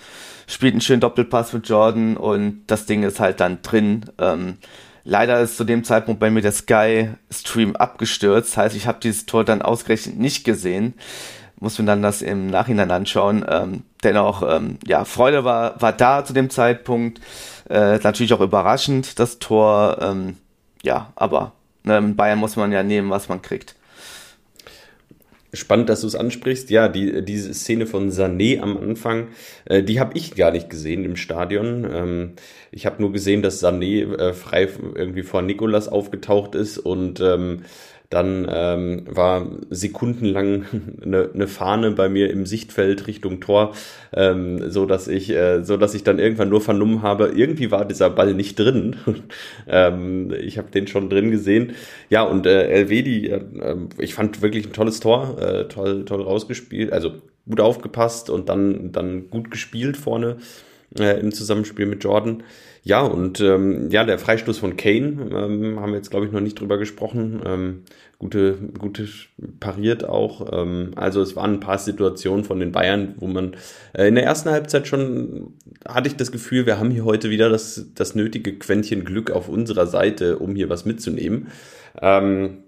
spielt 0.47 0.73
einen 0.73 0.81
schönen 0.81 1.01
Doppelpass 1.01 1.53
mit 1.53 1.67
Jordan 1.67 2.17
und 2.17 2.63
das 2.67 2.85
Ding 2.85 3.03
ist 3.03 3.19
halt 3.19 3.39
dann 3.39 3.61
drin. 3.61 4.05
Ähm, 4.19 4.57
leider 5.03 5.39
ist 5.39 5.57
zu 5.57 5.63
dem 5.63 5.83
Zeitpunkt 5.83 6.19
bei 6.19 6.29
mir 6.29 6.41
der 6.41 6.51
Sky-Stream 6.51 7.75
abgestürzt, 7.75 8.57
heißt, 8.57 8.75
ich 8.75 8.87
habe 8.87 8.99
dieses 9.01 9.25
Tor 9.25 9.43
dann 9.43 9.61
ausgerechnet 9.61 10.17
nicht 10.17 10.43
gesehen. 10.43 10.93
Muss 11.59 11.79
mir 11.79 11.85
dann 11.85 12.01
das 12.01 12.21
im 12.21 12.47
Nachhinein 12.47 12.91
anschauen. 12.91 13.45
Ähm, 13.47 13.83
dennoch, 14.03 14.43
ähm, 14.47 14.77
ja, 14.85 15.05
Freude 15.05 15.45
war, 15.45 15.81
war 15.81 15.93
da 15.93 16.25
zu 16.25 16.33
dem 16.33 16.49
Zeitpunkt. 16.49 17.21
Äh, 17.69 17.97
natürlich 18.03 18.33
auch 18.33 18.41
überraschend, 18.41 19.19
das 19.19 19.39
Tor. 19.39 19.97
Ähm, 20.01 20.35
ja, 20.83 21.13
aber 21.15 21.53
ne, 21.83 21.97
in 21.97 22.15
Bayern 22.17 22.39
muss 22.39 22.57
man 22.57 22.73
ja 22.73 22.83
nehmen, 22.83 23.09
was 23.09 23.29
man 23.29 23.41
kriegt. 23.41 23.74
Spannend, 25.55 25.89
dass 25.89 26.01
du 26.01 26.07
es 26.07 26.15
ansprichst. 26.15 26.69
Ja, 26.69 26.87
die, 26.87 27.23
diese 27.23 27.53
Szene 27.53 27.85
von 27.85 28.11
Sané 28.11 28.59
am 28.59 28.77
Anfang, 28.77 29.29
äh, 29.65 29.83
die 29.83 29.99
habe 29.99 30.17
ich 30.17 30.35
gar 30.35 30.51
nicht 30.51 30.69
gesehen 30.69 31.05
im 31.05 31.15
Stadion. 31.15 31.87
Ähm, 31.91 32.33
ich 32.71 32.85
habe 32.85 33.01
nur 33.01 33.11
gesehen, 33.11 33.41
dass 33.41 33.63
Sané 33.63 34.13
äh, 34.15 34.33
frei 34.33 34.67
irgendwie 34.95 35.23
vor 35.23 35.41
Nikolas 35.41 35.87
aufgetaucht 35.87 36.55
ist 36.55 36.77
und 36.77 37.19
ähm, 37.21 37.63
dann 38.15 38.47
ähm, 38.49 39.03
war 39.07 39.47
sekundenlang 39.69 40.65
eine, 41.03 41.29
eine 41.33 41.47
Fahne 41.47 41.91
bei 41.91 42.09
mir 42.09 42.31
im 42.31 42.45
Sichtfeld 42.45 43.07
Richtung 43.07 43.41
Tor, 43.41 43.75
ähm, 44.13 44.71
so 44.71 44.85
dass 44.85 45.07
ich, 45.07 45.29
äh, 45.31 45.63
so 45.63 45.77
dass 45.77 45.93
ich 45.93 46.03
dann 46.03 46.17
irgendwann 46.17 46.49
nur 46.49 46.61
vernommen 46.61 47.01
habe, 47.01 47.33
irgendwie 47.35 47.71
war 47.71 47.85
dieser 47.85 48.09
Ball 48.09 48.33
nicht 48.33 48.57
drin. 48.57 48.95
ähm, 49.67 50.33
ich 50.39 50.57
habe 50.57 50.71
den 50.71 50.87
schon 50.87 51.09
drin 51.09 51.29
gesehen. 51.29 51.73
Ja 52.09 52.23
und 52.23 52.45
äh, 52.45 52.67
Elvedi, 52.67 53.27
äh, 53.27 53.41
ich 53.97 54.13
fand 54.15 54.41
wirklich 54.41 54.65
ein 54.65 54.73
tolles 54.73 55.01
Tor, 55.01 55.37
äh, 55.39 55.67
toll, 55.67 56.05
toll 56.05 56.21
rausgespielt, 56.21 56.93
also 56.93 57.11
gut 57.47 57.59
aufgepasst 57.59 58.29
und 58.29 58.49
dann, 58.49 58.91
dann 58.91 59.29
gut 59.29 59.51
gespielt 59.51 59.97
vorne 59.97 60.37
äh, 60.97 61.19
im 61.19 61.31
Zusammenspiel 61.31 61.85
mit 61.85 62.03
Jordan. 62.03 62.43
Ja, 62.87 63.01
und 63.01 63.41
ähm, 63.41 63.89
ja, 63.89 64.03
der 64.03 64.19
Freistoß 64.19 64.59
von 64.59 64.77
Kane, 64.77 65.17
ähm, 65.33 65.79
haben 65.79 65.91
wir 65.91 65.97
jetzt, 65.97 66.11
glaube 66.11 66.27
ich, 66.27 66.31
noch 66.31 66.39
nicht 66.39 66.59
drüber 66.59 66.77
gesprochen. 66.77 67.41
Ähm, 67.43 67.81
gute, 68.19 68.59
gute 68.77 69.07
pariert 69.59 70.07
auch. 70.07 70.53
Ähm, 70.53 70.91
also 70.95 71.19
es 71.23 71.35
waren 71.35 71.53
ein 71.53 71.59
paar 71.59 71.79
Situationen 71.79 72.45
von 72.45 72.59
den 72.59 72.71
Bayern, 72.71 73.15
wo 73.17 73.25
man 73.25 73.55
äh, 73.93 74.07
in 74.07 74.13
der 74.13 74.23
ersten 74.23 74.51
Halbzeit 74.51 74.87
schon 74.87 75.55
hatte 75.87 76.09
ich 76.09 76.15
das 76.15 76.31
Gefühl, 76.31 76.67
wir 76.67 76.77
haben 76.77 76.91
hier 76.91 77.05
heute 77.05 77.31
wieder 77.31 77.49
das, 77.49 77.87
das 77.95 78.13
nötige 78.13 78.53
Quäntchen 78.59 79.03
Glück 79.03 79.31
auf 79.31 79.49
unserer 79.49 79.87
Seite, 79.87 80.37
um 80.37 80.55
hier 80.55 80.69
was 80.69 80.85
mitzunehmen. 80.85 81.47
Ähm, 81.99 82.59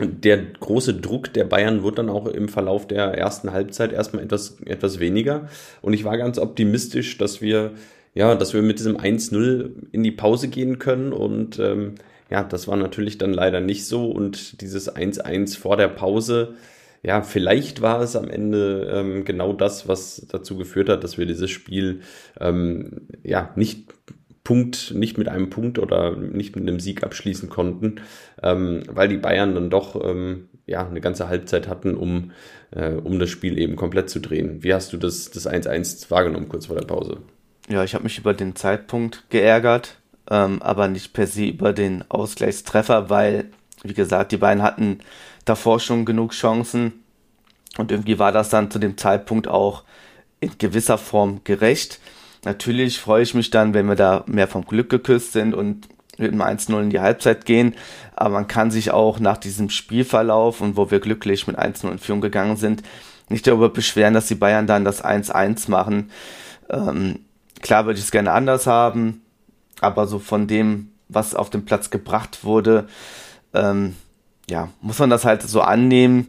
der 0.00 0.38
große 0.38 0.94
Druck 0.94 1.32
der 1.34 1.44
Bayern 1.44 1.84
wird 1.84 1.98
dann 1.98 2.08
auch 2.08 2.26
im 2.26 2.48
Verlauf 2.48 2.88
der 2.88 3.16
ersten 3.16 3.52
Halbzeit 3.52 3.92
erstmal 3.92 4.24
etwas, 4.24 4.60
etwas 4.66 4.98
weniger. 4.98 5.48
Und 5.82 5.92
ich 5.92 6.02
war 6.02 6.18
ganz 6.18 6.36
optimistisch, 6.40 7.16
dass 7.16 7.40
wir 7.40 7.74
ja, 8.14 8.34
dass 8.34 8.54
wir 8.54 8.62
mit 8.62 8.78
diesem 8.78 8.96
1-0 8.96 9.70
in 9.92 10.02
die 10.02 10.10
Pause 10.10 10.48
gehen 10.48 10.78
können 10.78 11.12
und 11.12 11.58
ähm, 11.58 11.94
ja, 12.30 12.44
das 12.44 12.68
war 12.68 12.76
natürlich 12.76 13.18
dann 13.18 13.32
leider 13.32 13.60
nicht 13.60 13.86
so 13.86 14.10
und 14.10 14.60
dieses 14.60 14.94
1-1 14.94 15.58
vor 15.58 15.76
der 15.76 15.88
Pause, 15.88 16.54
ja, 17.02 17.22
vielleicht 17.22 17.80
war 17.80 18.00
es 18.02 18.14
am 18.14 18.28
Ende 18.28 18.90
ähm, 18.92 19.24
genau 19.24 19.52
das, 19.52 19.88
was 19.88 20.26
dazu 20.30 20.56
geführt 20.56 20.88
hat, 20.88 21.02
dass 21.02 21.18
wir 21.18 21.26
dieses 21.26 21.50
Spiel 21.50 22.00
ähm, 22.38 23.08
ja 23.22 23.50
nicht 23.56 23.94
Punkt, 24.44 24.92
nicht 24.94 25.16
mit 25.16 25.28
einem 25.28 25.50
Punkt 25.50 25.78
oder 25.78 26.16
nicht 26.16 26.56
mit 26.56 26.68
einem 26.68 26.80
Sieg 26.80 27.02
abschließen 27.04 27.48
konnten, 27.48 28.00
ähm, 28.42 28.82
weil 28.88 29.08
die 29.08 29.16
Bayern 29.16 29.54
dann 29.54 29.70
doch 29.70 30.02
ähm, 30.02 30.48
ja 30.66 30.86
eine 30.86 31.00
ganze 31.00 31.28
Halbzeit 31.28 31.68
hatten, 31.68 31.94
um, 31.94 32.32
äh, 32.70 32.92
um 32.92 33.18
das 33.18 33.30
Spiel 33.30 33.58
eben 33.58 33.76
komplett 33.76 34.10
zu 34.10 34.20
drehen. 34.20 34.62
Wie 34.62 34.74
hast 34.74 34.92
du 34.92 34.96
das 34.96 35.32
1-1 35.32 36.10
wahrgenommen 36.10 36.48
kurz 36.48 36.66
vor 36.66 36.76
der 36.76 36.86
Pause? 36.86 37.18
Ja, 37.70 37.84
ich 37.84 37.94
habe 37.94 38.02
mich 38.02 38.18
über 38.18 38.34
den 38.34 38.56
Zeitpunkt 38.56 39.30
geärgert, 39.30 39.96
ähm, 40.28 40.60
aber 40.60 40.88
nicht 40.88 41.12
per 41.12 41.28
se 41.28 41.44
über 41.46 41.72
den 41.72 42.04
Ausgleichstreffer, 42.08 43.10
weil, 43.10 43.44
wie 43.84 43.94
gesagt, 43.94 44.32
die 44.32 44.38
beiden 44.38 44.60
hatten 44.60 44.98
davor 45.44 45.78
schon 45.78 46.04
genug 46.04 46.32
Chancen 46.32 47.04
und 47.78 47.92
irgendwie 47.92 48.18
war 48.18 48.32
das 48.32 48.48
dann 48.48 48.72
zu 48.72 48.80
dem 48.80 48.98
Zeitpunkt 48.98 49.46
auch 49.46 49.84
in 50.40 50.58
gewisser 50.58 50.98
Form 50.98 51.42
gerecht. 51.44 52.00
Natürlich 52.44 52.98
freue 52.98 53.22
ich 53.22 53.34
mich 53.34 53.50
dann, 53.50 53.72
wenn 53.72 53.86
wir 53.86 53.94
da 53.94 54.24
mehr 54.26 54.48
vom 54.48 54.64
Glück 54.64 54.90
geküsst 54.90 55.32
sind 55.32 55.54
und 55.54 55.88
mit 56.18 56.32
einem 56.32 56.42
1-0 56.42 56.82
in 56.82 56.90
die 56.90 57.00
Halbzeit 57.00 57.44
gehen. 57.44 57.76
Aber 58.16 58.30
man 58.30 58.48
kann 58.48 58.72
sich 58.72 58.90
auch 58.90 59.20
nach 59.20 59.36
diesem 59.36 59.70
Spielverlauf 59.70 60.60
und 60.60 60.76
wo 60.76 60.90
wir 60.90 60.98
glücklich 60.98 61.46
mit 61.46 61.56
1-0 61.56 61.92
in 61.92 61.98
Führung 62.00 62.20
gegangen 62.20 62.56
sind, 62.56 62.82
nicht 63.28 63.46
darüber 63.46 63.68
beschweren, 63.68 64.14
dass 64.14 64.26
die 64.26 64.34
Bayern 64.34 64.66
dann 64.66 64.84
das 64.84 65.04
1-1 65.04 65.70
machen. 65.70 66.10
Ähm, 66.68 67.20
Klar 67.60 67.86
würde 67.86 67.98
ich 67.98 68.04
es 68.04 68.10
gerne 68.10 68.32
anders 68.32 68.66
haben, 68.66 69.22
aber 69.80 70.06
so 70.06 70.18
von 70.18 70.46
dem, 70.46 70.92
was 71.08 71.34
auf 71.34 71.50
den 71.50 71.64
Platz 71.64 71.90
gebracht 71.90 72.44
wurde, 72.44 72.88
ähm, 73.54 73.96
ja, 74.48 74.68
muss 74.80 74.98
man 74.98 75.10
das 75.10 75.24
halt 75.24 75.42
so 75.42 75.60
annehmen. 75.60 76.28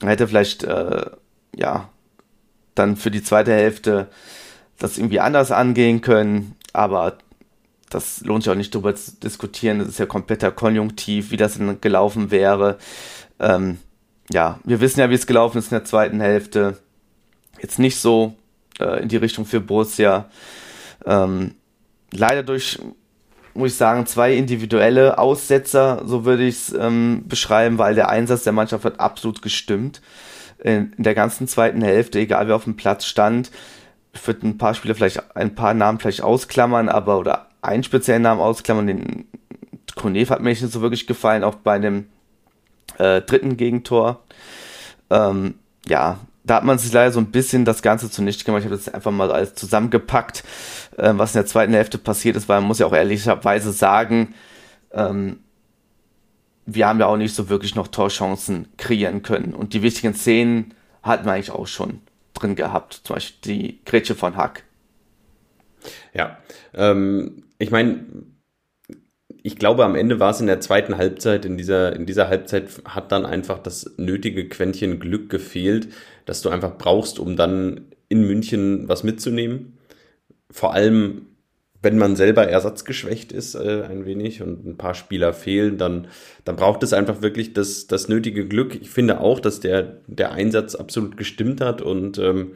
Man 0.00 0.08
hätte 0.08 0.26
vielleicht, 0.26 0.64
äh, 0.64 1.06
ja, 1.54 1.88
dann 2.74 2.96
für 2.96 3.10
die 3.10 3.22
zweite 3.22 3.52
Hälfte 3.52 4.08
das 4.78 4.96
irgendwie 4.96 5.20
anders 5.20 5.52
angehen 5.52 6.00
können, 6.00 6.56
aber 6.72 7.18
das 7.90 8.20
lohnt 8.22 8.44
sich 8.44 8.52
auch 8.52 8.56
nicht 8.56 8.74
drüber 8.74 8.94
zu 8.94 9.16
diskutieren. 9.16 9.80
Das 9.80 9.88
ist 9.88 9.98
ja 9.98 10.06
kompletter 10.06 10.52
Konjunktiv, 10.52 11.30
wie 11.30 11.36
das 11.36 11.58
denn 11.58 11.80
gelaufen 11.80 12.30
wäre. 12.30 12.78
Ähm, 13.38 13.78
ja, 14.32 14.60
wir 14.64 14.80
wissen 14.80 15.00
ja, 15.00 15.10
wie 15.10 15.14
es 15.14 15.26
gelaufen 15.26 15.58
ist 15.58 15.66
in 15.66 15.78
der 15.78 15.84
zweiten 15.84 16.20
Hälfte. 16.20 16.78
Jetzt 17.60 17.78
nicht 17.78 17.98
so 17.98 18.34
äh, 18.78 19.02
in 19.02 19.08
die 19.08 19.16
Richtung 19.16 19.44
für 19.44 19.60
Borussia. 19.60 20.30
Ähm, 21.06 21.54
leider 22.12 22.42
durch, 22.42 22.78
muss 23.54 23.72
ich 23.72 23.76
sagen, 23.76 24.06
zwei 24.06 24.34
individuelle 24.34 25.18
Aussetzer, 25.18 26.02
so 26.04 26.24
würde 26.24 26.44
ich 26.44 26.56
es 26.56 26.72
ähm, 26.72 27.24
beschreiben, 27.26 27.78
weil 27.78 27.94
der 27.94 28.08
Einsatz 28.08 28.44
der 28.44 28.52
Mannschaft 28.52 28.84
hat 28.84 29.00
absolut 29.00 29.42
gestimmt. 29.42 30.00
In, 30.58 30.92
in 30.96 31.02
der 31.04 31.14
ganzen 31.14 31.48
zweiten 31.48 31.82
Hälfte, 31.82 32.18
egal 32.18 32.48
wer 32.48 32.56
auf 32.56 32.64
dem 32.64 32.76
Platz 32.76 33.06
stand, 33.06 33.50
ich 34.12 34.26
würde 34.26 34.46
ein 34.46 34.58
paar 34.58 34.74
Spieler 34.74 34.94
vielleicht, 34.94 35.36
ein 35.36 35.54
paar 35.54 35.74
Namen 35.74 35.98
vielleicht 35.98 36.22
ausklammern, 36.22 36.88
aber 36.88 37.18
oder 37.18 37.48
einen 37.62 37.84
speziellen 37.84 38.22
Namen 38.22 38.40
ausklammern, 38.40 38.86
den 38.86 39.24
Konev 39.94 40.30
hat 40.30 40.40
mir 40.40 40.50
nicht 40.50 40.60
so 40.60 40.80
wirklich 40.80 41.06
gefallen, 41.06 41.44
auch 41.44 41.56
bei 41.56 41.78
dem 41.78 42.06
äh, 42.98 43.20
dritten 43.22 43.56
Gegentor. 43.56 44.20
Ähm, 45.10 45.54
ja, 45.86 46.18
da 46.50 46.56
hat 46.56 46.64
man 46.64 46.78
sich 46.78 46.92
leider 46.92 47.12
so 47.12 47.20
ein 47.20 47.30
bisschen 47.30 47.64
das 47.64 47.80
Ganze 47.80 48.10
zunichte 48.10 48.44
gemacht. 48.44 48.62
Ich 48.62 48.66
habe 48.66 48.76
das 48.76 48.92
einfach 48.92 49.12
mal 49.12 49.30
alles 49.30 49.54
zusammengepackt, 49.54 50.42
äh, 50.98 51.12
was 51.14 51.32
in 51.32 51.38
der 51.38 51.46
zweiten 51.46 51.72
Hälfte 51.72 51.96
passiert 51.96 52.34
ist, 52.34 52.48
weil 52.48 52.60
man 52.60 52.66
muss 52.66 52.80
ja 52.80 52.86
auch 52.86 52.92
ehrlicherweise 52.92 53.70
sagen, 53.70 54.34
ähm, 54.90 55.38
wir 56.66 56.88
haben 56.88 56.98
ja 56.98 57.06
auch 57.06 57.16
nicht 57.16 57.36
so 57.36 57.48
wirklich 57.48 57.76
noch 57.76 57.86
Torchancen 57.86 58.66
kreieren 58.78 59.22
können. 59.22 59.54
Und 59.54 59.74
die 59.74 59.82
wichtigen 59.82 60.12
Szenen 60.12 60.74
hatten 61.04 61.24
wir 61.24 61.34
eigentlich 61.34 61.52
auch 61.52 61.68
schon 61.68 62.00
drin 62.34 62.56
gehabt. 62.56 63.00
Zum 63.04 63.14
Beispiel 63.14 63.40
die 63.44 63.84
Grätsche 63.84 64.16
von 64.16 64.36
Hack. 64.36 64.64
Ja, 66.12 66.38
ähm, 66.74 67.44
ich 67.58 67.70
meine, 67.70 68.06
ich 69.42 69.56
glaube, 69.56 69.84
am 69.84 69.94
Ende 69.94 70.20
war 70.20 70.30
es 70.30 70.40
in 70.40 70.46
der 70.46 70.60
zweiten 70.60 70.96
Halbzeit, 70.96 71.44
in 71.44 71.56
dieser, 71.56 71.94
in 71.94 72.06
dieser 72.06 72.28
Halbzeit 72.28 72.68
hat 72.84 73.12
dann 73.12 73.24
einfach 73.24 73.58
das 73.58 73.94
nötige 73.96 74.48
Quäntchen 74.48 75.00
Glück 75.00 75.30
gefehlt, 75.30 75.88
dass 76.26 76.42
du 76.42 76.50
einfach 76.50 76.76
brauchst, 76.76 77.18
um 77.18 77.36
dann 77.36 77.86
in 78.08 78.26
München 78.26 78.88
was 78.88 79.02
mitzunehmen. 79.02 79.78
Vor 80.50 80.74
allem, 80.74 81.26
wenn 81.82 81.96
man 81.96 82.16
selber 82.16 82.46
ersatzgeschwächt 82.48 83.32
ist, 83.32 83.54
äh, 83.54 83.84
ein 83.88 84.04
wenig 84.04 84.42
und 84.42 84.66
ein 84.66 84.76
paar 84.76 84.94
Spieler 84.94 85.32
fehlen, 85.32 85.78
dann, 85.78 86.08
dann 86.44 86.56
braucht 86.56 86.82
es 86.82 86.92
einfach 86.92 87.22
wirklich 87.22 87.54
das, 87.54 87.86
das 87.86 88.08
nötige 88.08 88.46
Glück. 88.46 88.74
Ich 88.80 88.90
finde 88.90 89.20
auch, 89.20 89.40
dass 89.40 89.60
der, 89.60 90.00
der 90.06 90.32
Einsatz 90.32 90.74
absolut 90.74 91.16
gestimmt 91.16 91.60
hat 91.60 91.80
und 91.80 92.18
ähm, 92.18 92.52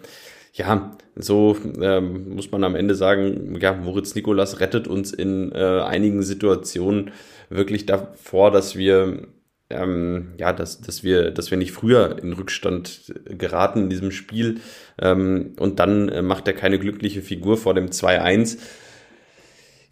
ja, 0.55 0.97
so 1.17 1.57
ähm, 1.81 2.35
muss 2.35 2.51
man 2.51 2.65
am 2.65 2.77
Ende 2.77 2.95
sagen, 2.95 3.59
ja, 3.61 3.73
Moritz 3.73 4.15
Nikolas 4.15 4.61
rettet 4.61 4.89
uns 4.89 5.13
in 5.13 5.53
äh, 5.53 5.81
einigen 5.81 6.23
Situationen 6.23 7.11
wirklich 7.51 7.87
davor, 7.87 8.51
dass 8.51 8.77
wir 8.77 9.27
ähm, 9.71 10.35
ja, 10.39 10.53
dass, 10.53 10.81
dass 10.81 11.03
wir, 11.03 11.31
dass 11.31 11.51
wir 11.51 11.59
nicht 11.59 11.73
früher 11.73 12.19
in 12.23 12.33
Rückstand 12.33 13.15
geraten 13.25 13.85
in 13.85 13.91
diesem 13.91 14.11
Spiel. 14.11 14.61
Ähm, 15.01 15.55
und 15.59 15.79
dann 15.81 16.09
äh, 16.09 16.23
macht 16.23 16.47
er 16.47 16.55
keine 16.55 16.79
glückliche 16.79 17.23
Figur 17.23 17.57
vor 17.57 17.75
dem 17.75 17.89
2-1 17.89 18.59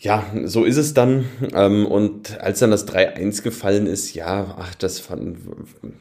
ja, 0.03 0.27
so 0.47 0.65
ist 0.65 0.79
es 0.79 0.95
dann. 0.95 1.27
Ähm, 1.55 1.87
und 1.87 2.41
als 2.41 2.59
dann 2.59 2.73
das 2.73 2.89
3-1 2.89 3.45
gefallen 3.45 3.87
ist, 3.87 4.15
ja, 4.15 4.57
ach, 4.59 4.75
das 4.75 4.99
fand, 4.99 5.39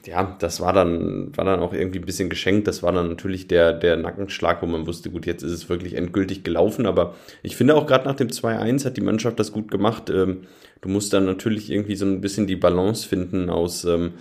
ja, 0.07 0.35
das 0.39 0.59
war 0.59 0.73
dann, 0.73 1.37
war 1.37 1.45
dann 1.45 1.59
auch 1.59 1.71
irgendwie 1.71 1.99
ein 1.99 2.05
bisschen 2.05 2.31
geschenkt. 2.31 2.67
Das 2.67 2.81
war 2.81 2.91
dann 2.93 3.09
natürlich 3.09 3.47
der, 3.47 3.73
der 3.73 3.97
Nackenschlag, 3.97 4.63
wo 4.63 4.65
man 4.65 4.87
wusste, 4.87 5.11
gut, 5.11 5.27
jetzt 5.27 5.43
ist 5.43 5.51
es 5.51 5.69
wirklich 5.69 5.93
endgültig 5.93 6.43
gelaufen. 6.43 6.87
Aber 6.87 7.13
ich 7.43 7.55
finde 7.55 7.75
auch 7.75 7.85
gerade 7.85 8.07
nach 8.07 8.15
dem 8.15 8.29
2-1 8.29 8.85
hat 8.85 8.97
die 8.97 9.01
Mannschaft 9.01 9.39
das 9.39 9.51
gut 9.51 9.69
gemacht. 9.69 10.09
Ähm, 10.09 10.47
du 10.81 10.89
musst 10.89 11.13
dann 11.13 11.25
natürlich 11.25 11.69
irgendwie 11.69 11.95
so 11.95 12.07
ein 12.07 12.21
bisschen 12.21 12.47
die 12.47 12.55
Balance 12.55 13.07
finden 13.07 13.51
aus, 13.51 13.85
ähm, 13.85 14.13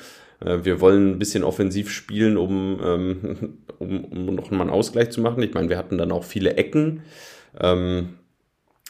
äh, 0.44 0.58
wir 0.62 0.82
wollen 0.82 1.12
ein 1.12 1.18
bisschen 1.18 1.42
offensiv 1.42 1.90
spielen, 1.90 2.36
um, 2.36 2.78
um, 3.78 4.04
um 4.04 4.34
noch 4.34 4.50
mal 4.50 4.60
einen 4.60 4.70
Ausgleich 4.70 5.08
zu 5.08 5.22
machen. 5.22 5.42
Ich 5.42 5.54
meine, 5.54 5.70
wir 5.70 5.78
hatten 5.78 5.96
dann 5.96 6.12
auch 6.12 6.24
viele 6.24 6.56
Ecken. 6.58 7.00
Ähm, 7.58 8.19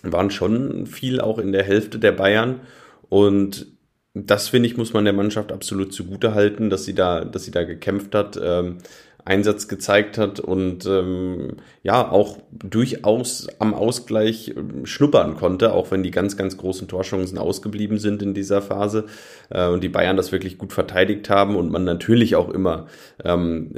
waren 0.02 0.30
schon 0.30 0.87
viel 0.87 1.21
auch 1.21 1.38
in 1.38 1.52
der 1.52 1.64
Hälfte 1.64 1.99
der 1.99 2.12
Bayern. 2.12 2.61
Und 3.09 3.66
das 4.14 4.49
finde 4.49 4.69
ich, 4.69 4.76
muss 4.76 4.92
man 4.92 5.04
der 5.04 5.12
Mannschaft 5.12 5.52
absolut 5.52 5.92
zugute 5.92 6.35
halten, 6.35 6.71
dass 6.71 6.85
sie 6.85 6.95
da, 6.95 7.25
dass 7.25 7.45
sie 7.45 7.50
da 7.50 7.64
gekämpft 7.64 8.14
hat. 8.14 8.38
Ähm, 8.42 8.78
Einsatz 9.24 9.68
gezeigt 9.68 10.18
hat 10.18 10.40
und 10.40 10.86
ähm, 10.86 11.56
ja 11.82 12.10
auch 12.10 12.38
durchaus 12.52 13.48
am 13.58 13.74
Ausgleich 13.74 14.54
ähm, 14.56 14.86
schnuppern 14.86 15.36
konnte, 15.36 15.72
auch 15.72 15.90
wenn 15.90 16.02
die 16.02 16.10
ganz, 16.10 16.36
ganz 16.36 16.56
großen 16.56 16.88
Torchancen 16.88 17.38
ausgeblieben 17.38 17.98
sind 17.98 18.22
in 18.22 18.34
dieser 18.34 18.62
Phase 18.62 19.06
äh, 19.50 19.66
und 19.68 19.82
die 19.82 19.88
Bayern 19.88 20.16
das 20.16 20.32
wirklich 20.32 20.58
gut 20.58 20.72
verteidigt 20.72 21.30
haben 21.30 21.56
und 21.56 21.70
man 21.70 21.84
natürlich 21.84 22.36
auch 22.36 22.50
immer 22.50 22.86
ähm, 23.24 23.72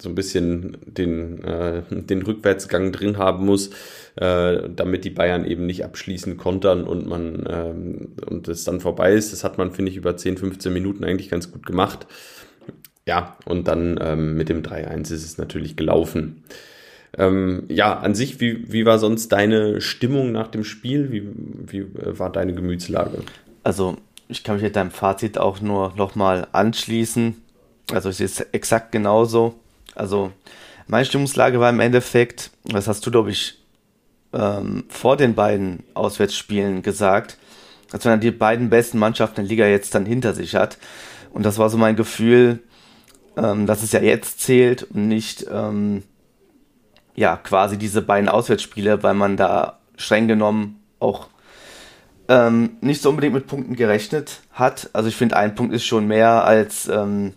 so 0.00 0.08
ein 0.08 0.14
bisschen 0.14 0.76
den, 0.86 1.42
äh, 1.44 1.82
den 1.90 2.22
Rückwärtsgang 2.22 2.92
drin 2.92 3.18
haben 3.18 3.44
muss, 3.44 3.70
äh, 4.16 4.68
damit 4.74 5.04
die 5.04 5.10
Bayern 5.10 5.44
eben 5.44 5.66
nicht 5.66 5.84
abschließen 5.84 6.36
kontern 6.36 6.84
und 6.84 7.06
man 7.06 7.44
ähm, 7.48 8.08
und 8.26 8.48
es 8.48 8.64
dann 8.64 8.80
vorbei 8.80 9.12
ist. 9.12 9.32
Das 9.32 9.44
hat 9.44 9.58
man, 9.58 9.72
finde 9.72 9.90
ich, 9.90 9.96
über 9.96 10.16
10, 10.16 10.38
15 10.38 10.72
Minuten 10.72 11.04
eigentlich 11.04 11.28
ganz 11.28 11.52
gut 11.52 11.66
gemacht. 11.66 12.06
Ja, 13.06 13.36
und 13.44 13.68
dann 13.68 13.98
ähm, 14.02 14.36
mit 14.36 14.48
dem 14.48 14.62
3-1 14.62 15.12
ist 15.12 15.24
es 15.24 15.38
natürlich 15.38 15.76
gelaufen. 15.76 16.42
Ähm, 17.16 17.64
ja, 17.68 17.98
an 17.98 18.14
sich, 18.14 18.40
wie, 18.40 18.70
wie 18.70 18.84
war 18.84 18.98
sonst 18.98 19.30
deine 19.30 19.80
Stimmung 19.80 20.32
nach 20.32 20.48
dem 20.48 20.64
Spiel? 20.64 21.12
Wie, 21.12 21.22
wie 21.70 21.78
äh, 21.78 22.18
war 22.18 22.30
deine 22.30 22.52
Gemütslage? 22.52 23.22
Also, 23.62 23.96
ich 24.28 24.42
kann 24.42 24.56
mich 24.56 24.64
mit 24.64 24.76
deinem 24.76 24.90
Fazit 24.90 25.38
auch 25.38 25.60
nur 25.60 25.94
nochmal 25.96 26.48
anschließen. 26.50 27.36
Also, 27.92 28.08
es 28.08 28.20
exakt 28.52 28.90
genauso. 28.90 29.54
Also, 29.94 30.32
meine 30.88 31.06
Stimmungslage 31.06 31.60
war 31.60 31.70
im 31.70 31.80
Endeffekt, 31.80 32.50
das 32.64 32.88
hast 32.88 33.06
du, 33.06 33.10
glaube 33.12 33.30
ich, 33.30 33.58
ähm, 34.32 34.84
vor 34.88 35.16
den 35.16 35.34
beiden 35.34 35.84
Auswärtsspielen 35.94 36.82
gesagt, 36.82 37.38
wenn 37.92 38.12
er 38.12 38.18
die 38.18 38.32
beiden 38.32 38.68
besten 38.68 38.98
Mannschaften 38.98 39.36
der 39.36 39.44
Liga 39.44 39.66
jetzt 39.66 39.94
dann 39.94 40.04
hinter 40.04 40.34
sich 40.34 40.56
hat. 40.56 40.76
Und 41.32 41.44
das 41.44 41.56
war 41.58 41.70
so 41.70 41.78
mein 41.78 41.96
Gefühl, 41.96 42.60
ähm, 43.36 43.66
dass 43.66 43.82
es 43.82 43.92
ja 43.92 44.00
jetzt 44.00 44.40
zählt 44.40 44.84
und 44.84 45.08
nicht 45.08 45.46
ähm, 45.50 46.02
ja 47.14 47.36
quasi 47.36 47.78
diese 47.78 48.02
beiden 48.02 48.28
Auswärtsspiele, 48.28 49.02
weil 49.02 49.14
man 49.14 49.36
da 49.36 49.78
streng 49.96 50.28
genommen 50.28 50.82
auch 50.98 51.28
ähm, 52.28 52.76
nicht 52.80 53.02
so 53.02 53.10
unbedingt 53.10 53.34
mit 53.34 53.46
Punkten 53.46 53.76
gerechnet 53.76 54.40
hat. 54.52 54.90
Also 54.92 55.08
ich 55.08 55.16
finde, 55.16 55.36
ein 55.36 55.54
Punkt 55.54 55.74
ist 55.74 55.84
schon 55.84 56.06
mehr, 56.06 56.44
als 56.44 56.88
ähm, 56.88 57.34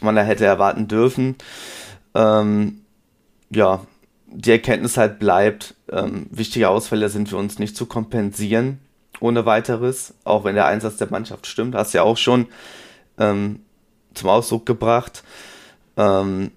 man 0.00 0.16
da 0.16 0.22
hätte 0.22 0.44
erwarten 0.44 0.88
dürfen. 0.88 1.36
Ähm, 2.14 2.82
ja, 3.50 3.84
die 4.26 4.52
Erkenntnis 4.52 4.96
halt 4.96 5.18
bleibt, 5.18 5.74
ähm, 5.90 6.26
wichtige 6.30 6.68
Ausfälle 6.68 7.08
sind 7.08 7.28
für 7.28 7.36
uns 7.36 7.58
nicht 7.58 7.76
zu 7.76 7.86
kompensieren 7.86 8.78
ohne 9.18 9.44
weiteres, 9.44 10.14
auch 10.24 10.44
wenn 10.44 10.54
der 10.54 10.66
Einsatz 10.66 10.96
der 10.96 11.10
Mannschaft 11.10 11.46
stimmt. 11.46 11.74
Hast 11.74 11.92
ja 11.92 12.02
auch 12.02 12.16
schon 12.16 12.46
ähm, 13.18 13.60
zum 14.14 14.28
Ausdruck 14.28 14.66
gebracht. 14.66 15.22
Ähm, 15.96 16.50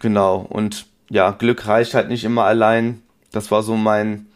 genau, 0.00 0.46
und 0.48 0.86
ja, 1.08 1.30
Glück 1.32 1.66
reicht 1.66 1.94
halt 1.94 2.08
nicht 2.08 2.24
immer 2.24 2.44
allein. 2.44 3.02
Das 3.32 3.50
war 3.50 3.62
so 3.62 3.76
mein, 3.76 4.26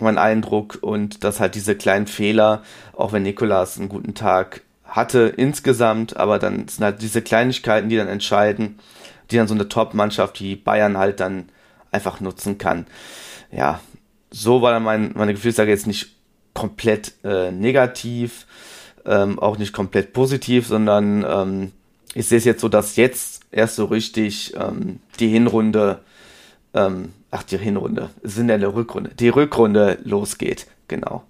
mein 0.00 0.18
Eindruck 0.18 0.78
und 0.80 1.24
dass 1.24 1.40
halt 1.40 1.54
diese 1.54 1.74
kleinen 1.74 2.06
Fehler, 2.06 2.62
auch 2.94 3.12
wenn 3.12 3.22
Nikolas 3.22 3.78
einen 3.78 3.88
guten 3.88 4.14
Tag 4.14 4.62
hatte 4.84 5.32
insgesamt, 5.36 6.16
aber 6.16 6.38
dann 6.38 6.66
sind 6.68 6.84
halt 6.84 7.02
diese 7.02 7.22
Kleinigkeiten, 7.22 7.88
die 7.88 7.96
dann 7.96 8.08
entscheiden, 8.08 8.78
die 9.30 9.36
dann 9.36 9.48
so 9.48 9.54
eine 9.54 9.68
Top-Mannschaft 9.68 10.40
wie 10.40 10.56
Bayern 10.56 10.96
halt 10.96 11.20
dann 11.20 11.50
einfach 11.90 12.20
nutzen 12.20 12.58
kann. 12.58 12.86
Ja, 13.52 13.80
so 14.30 14.62
war 14.62 14.72
dann 14.72 14.82
mein, 14.82 15.12
meine 15.14 15.34
Gefühlslage 15.34 15.70
jetzt 15.70 15.86
nicht 15.86 16.14
komplett 16.54 17.12
äh, 17.24 17.50
negativ, 17.50 18.46
ähm, 19.06 19.38
auch 19.38 19.58
nicht 19.58 19.72
komplett 19.72 20.12
positiv, 20.12 20.66
sondern 20.66 21.24
ähm, 21.28 21.72
ich 22.18 22.26
sehe 22.26 22.38
es 22.38 22.44
jetzt 22.44 22.60
so, 22.60 22.68
dass 22.68 22.96
jetzt 22.96 23.42
erst 23.52 23.76
so 23.76 23.84
richtig 23.84 24.52
ähm, 24.58 24.98
die 25.20 25.28
Hinrunde, 25.28 26.00
ähm, 26.74 27.10
ach 27.30 27.44
die 27.44 27.58
Hinrunde, 27.58 28.10
es 28.24 28.34
sind 28.34 28.48
ja 28.48 28.56
eine 28.56 28.74
Rückrunde, 28.74 29.10
die 29.16 29.28
Rückrunde 29.28 29.98
losgeht, 30.02 30.66
genau. 30.88 31.22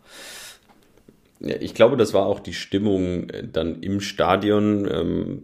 Ja, 1.40 1.57
ich 1.61 1.75
glaube, 1.75 1.99
das 1.99 2.14
war 2.14 2.25
auch 2.25 2.40
die 2.40 2.54
Stimmung 2.54 3.28
äh, 3.28 3.47
dann 3.47 3.83
im 3.83 4.00
Stadion. 4.00 4.88
Ähm, 4.90 5.42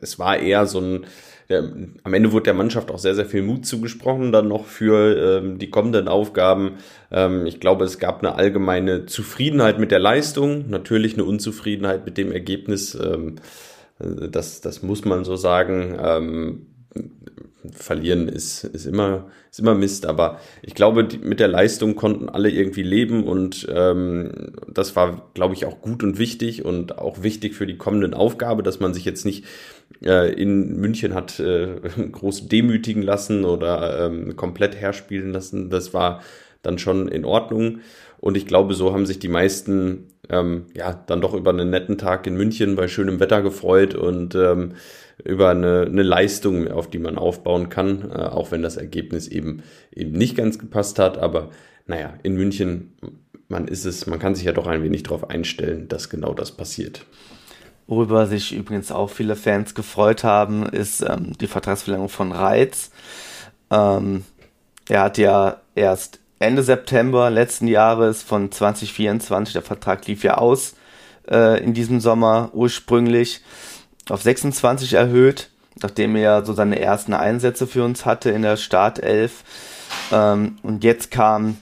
es 0.00 0.18
war 0.18 0.36
eher 0.38 0.66
so 0.66 0.80
ein, 0.80 1.06
der, 1.48 1.72
am 2.02 2.12
Ende 2.12 2.32
wurde 2.32 2.44
der 2.44 2.54
Mannschaft 2.54 2.90
auch 2.90 2.98
sehr, 2.98 3.14
sehr 3.14 3.26
viel 3.26 3.42
Mut 3.42 3.64
zugesprochen, 3.64 4.32
dann 4.32 4.48
noch 4.48 4.66
für 4.66 5.38
ähm, 5.38 5.58
die 5.60 5.70
kommenden 5.70 6.08
Aufgaben. 6.08 6.78
Ähm, 7.12 7.46
ich 7.46 7.60
glaube, 7.60 7.84
es 7.84 8.00
gab 8.00 8.18
eine 8.18 8.34
allgemeine 8.34 9.06
Zufriedenheit 9.06 9.78
mit 9.78 9.92
der 9.92 10.00
Leistung, 10.00 10.68
natürlich 10.68 11.14
eine 11.14 11.24
Unzufriedenheit 11.24 12.04
mit 12.04 12.18
dem 12.18 12.32
Ergebnis. 12.32 12.96
Ähm, 12.96 13.36
das, 14.30 14.60
das 14.60 14.82
muss 14.82 15.04
man 15.04 15.24
so 15.24 15.36
sagen. 15.36 15.96
Ähm, 15.98 16.66
verlieren 17.70 18.28
ist, 18.28 18.64
ist, 18.64 18.86
immer, 18.86 19.30
ist 19.50 19.60
immer 19.60 19.74
Mist, 19.74 20.06
aber 20.06 20.40
ich 20.62 20.74
glaube, 20.74 21.04
die, 21.04 21.18
mit 21.18 21.38
der 21.38 21.48
Leistung 21.48 21.94
konnten 21.94 22.28
alle 22.28 22.50
irgendwie 22.50 22.82
leben 22.82 23.24
und 23.24 23.66
ähm, 23.70 24.52
das 24.68 24.96
war, 24.96 25.30
glaube 25.34 25.54
ich, 25.54 25.64
auch 25.64 25.80
gut 25.80 26.02
und 26.02 26.18
wichtig 26.18 26.64
und 26.64 26.98
auch 26.98 27.22
wichtig 27.22 27.54
für 27.54 27.66
die 27.66 27.76
kommenden 27.76 28.14
Aufgabe, 28.14 28.62
dass 28.62 28.80
man 28.80 28.94
sich 28.94 29.04
jetzt 29.04 29.24
nicht 29.24 29.44
äh, 30.04 30.32
in 30.32 30.76
München 30.76 31.14
hat 31.14 31.38
äh, 31.38 31.76
groß 32.12 32.48
demütigen 32.48 33.02
lassen 33.02 33.44
oder 33.44 34.06
ähm, 34.06 34.34
komplett 34.36 34.76
herspielen 34.76 35.32
lassen. 35.32 35.70
Das 35.70 35.94
war 35.94 36.22
dann 36.62 36.78
schon 36.78 37.08
in 37.08 37.24
Ordnung. 37.24 37.80
Und 38.18 38.36
ich 38.36 38.46
glaube, 38.46 38.74
so 38.74 38.92
haben 38.92 39.04
sich 39.04 39.18
die 39.18 39.28
meisten 39.28 40.08
ähm, 40.30 40.66
ja 40.74 40.92
dann 40.92 41.20
doch 41.20 41.34
über 41.34 41.50
einen 41.50 41.70
netten 41.70 41.98
Tag 41.98 42.26
in 42.26 42.36
München 42.36 42.76
bei 42.76 42.86
schönem 42.88 43.18
Wetter 43.18 43.42
gefreut 43.42 43.94
und 43.94 44.34
ähm, 44.36 44.74
über 45.24 45.50
eine, 45.50 45.82
eine 45.82 46.02
Leistung, 46.02 46.68
auf 46.68 46.88
die 46.88 46.98
man 46.98 47.18
aufbauen 47.18 47.68
kann, 47.68 48.10
äh, 48.10 48.14
auch 48.14 48.50
wenn 48.50 48.62
das 48.62 48.76
Ergebnis 48.76 49.28
eben 49.28 49.62
eben 49.92 50.12
nicht 50.12 50.36
ganz 50.36 50.58
gepasst 50.58 50.98
hat. 50.98 51.18
Aber 51.18 51.50
naja, 51.86 52.14
in 52.22 52.34
München, 52.36 52.92
man 53.48 53.66
ist 53.66 53.84
es, 53.84 54.06
man 54.06 54.18
kann 54.18 54.34
sich 54.34 54.44
ja 54.44 54.52
doch 54.52 54.66
ein 54.66 54.82
wenig 54.82 55.02
darauf 55.02 55.28
einstellen, 55.28 55.88
dass 55.88 56.08
genau 56.08 56.32
das 56.32 56.52
passiert. 56.52 57.04
Worüber 57.88 58.26
sich 58.26 58.54
übrigens 58.54 58.92
auch 58.92 59.10
viele 59.10 59.34
Fans 59.34 59.74
gefreut 59.74 60.22
haben, 60.22 60.64
ist 60.64 61.02
ähm, 61.02 61.32
die 61.40 61.48
Vertragsverlängerung 61.48 62.08
von 62.08 62.30
Reitz. 62.30 62.92
Ähm, 63.70 64.24
er 64.88 65.02
hat 65.02 65.18
ja 65.18 65.60
erst 65.74 66.21
Ende 66.42 66.62
September 66.62 67.30
letzten 67.30 67.68
Jahres 67.68 68.22
von 68.22 68.50
2024, 68.50 69.52
der 69.52 69.62
Vertrag 69.62 70.06
lief 70.06 70.24
ja 70.24 70.38
aus 70.38 70.74
äh, 71.30 71.62
in 71.62 71.72
diesem 71.72 72.00
Sommer 72.00 72.50
ursprünglich, 72.52 73.42
auf 74.08 74.22
26 74.22 74.94
erhöht, 74.94 75.50
nachdem 75.80 76.16
er 76.16 76.44
so 76.44 76.52
seine 76.52 76.80
ersten 76.80 77.14
Einsätze 77.14 77.68
für 77.68 77.84
uns 77.84 78.04
hatte 78.04 78.30
in 78.30 78.42
der 78.42 78.56
Startelf. 78.56 79.44
Ähm, 80.10 80.56
und 80.64 80.82
jetzt 80.82 81.12
kam 81.12 81.58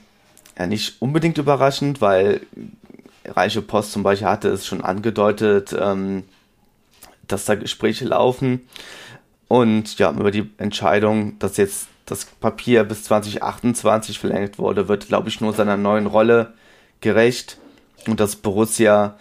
ja 0.57 0.65
nicht 0.65 0.99
unbedingt 0.99 1.37
überraschend, 1.37 2.01
weil 2.01 2.41
Reiche 3.23 3.61
Post 3.61 3.91
zum 3.91 4.01
Beispiel 4.01 4.27
hatte 4.27 4.49
es 4.49 4.65
schon 4.65 4.81
angedeutet, 4.81 5.75
ähm, 5.79 6.23
dass 7.27 7.45
da 7.45 7.53
Gespräche 7.53 8.05
laufen. 8.05 8.67
Und 9.47 9.99
ja, 9.99 10.11
über 10.11 10.31
die 10.31 10.49
Entscheidung, 10.57 11.37
dass 11.37 11.57
jetzt 11.57 11.87
das 12.11 12.25
Papier 12.25 12.83
bis 12.83 13.05
2028 13.05 14.19
verlängert 14.19 14.59
wurde, 14.59 14.89
wird, 14.89 15.07
glaube 15.07 15.29
ich, 15.29 15.39
nur 15.39 15.53
seiner 15.53 15.77
neuen 15.77 16.07
Rolle 16.07 16.53
gerecht 16.99 17.57
und 18.05 18.19
dass 18.19 18.35
Borussia 18.35 19.17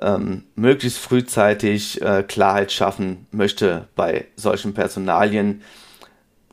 ähm, 0.00 0.44
möglichst 0.56 0.98
frühzeitig 0.98 2.00
äh, 2.00 2.22
Klarheit 2.22 2.72
schaffen 2.72 3.26
möchte 3.32 3.86
bei 3.96 4.28
solchen 4.36 4.72
Personalien, 4.72 5.60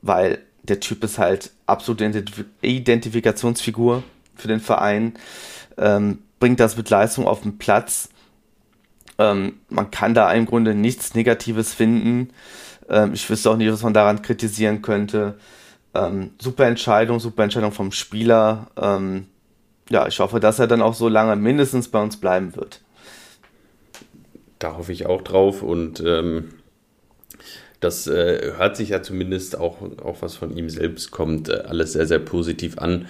weil 0.01 0.39
der 0.63 0.81
Typ 0.81 1.01
ist 1.05 1.17
halt 1.17 1.51
absolute 1.65 2.03
Identif 2.03 2.43
Identifikationsfigur 2.61 4.03
für 4.35 4.47
den 4.49 4.59
Verein, 4.59 5.13
ähm, 5.77 6.19
bringt 6.41 6.59
das 6.59 6.75
mit 6.75 6.89
Leistung 6.89 7.25
auf 7.25 7.41
den 7.41 7.57
Platz. 7.57 8.09
Ähm, 9.17 9.61
man 9.69 9.91
kann 9.91 10.13
da 10.13 10.29
im 10.33 10.45
Grunde 10.45 10.75
nichts 10.75 11.15
Negatives 11.15 11.73
finden. 11.73 12.31
Ähm, 12.89 13.13
ich 13.13 13.29
wüsste 13.29 13.49
auch 13.49 13.55
nicht, 13.55 13.71
was 13.71 13.83
man 13.83 13.93
daran 13.93 14.21
kritisieren 14.21 14.81
könnte. 14.81 15.39
Ähm, 15.93 16.31
super 16.39 16.65
Entscheidung, 16.65 17.19
super 17.19 17.43
Entscheidung 17.43 17.71
vom 17.71 17.91
Spieler. 17.91 18.67
Ähm, 18.77 19.27
ja, 19.89 20.07
ich 20.07 20.19
hoffe, 20.19 20.39
dass 20.39 20.59
er 20.59 20.67
dann 20.67 20.81
auch 20.81 20.93
so 20.93 21.07
lange 21.07 21.35
mindestens 21.35 21.87
bei 21.87 22.01
uns 22.01 22.17
bleiben 22.17 22.55
wird. 22.55 22.81
Da 24.59 24.77
hoffe 24.77 24.91
ich 24.91 25.05
auch 25.05 25.21
drauf 25.21 25.63
und 25.63 26.01
ähm, 26.05 26.49
das 27.79 28.07
äh, 28.07 28.53
hört 28.57 28.75
sich 28.75 28.89
ja 28.89 29.01
zumindest 29.01 29.57
auch, 29.57 29.77
auch 30.03 30.21
was 30.21 30.35
von 30.35 30.55
ihm 30.55 30.69
selbst 30.69 31.11
kommt, 31.11 31.49
äh, 31.49 31.63
alles 31.65 31.93
sehr, 31.93 32.05
sehr 32.05 32.19
positiv 32.19 32.77
an. 32.77 33.07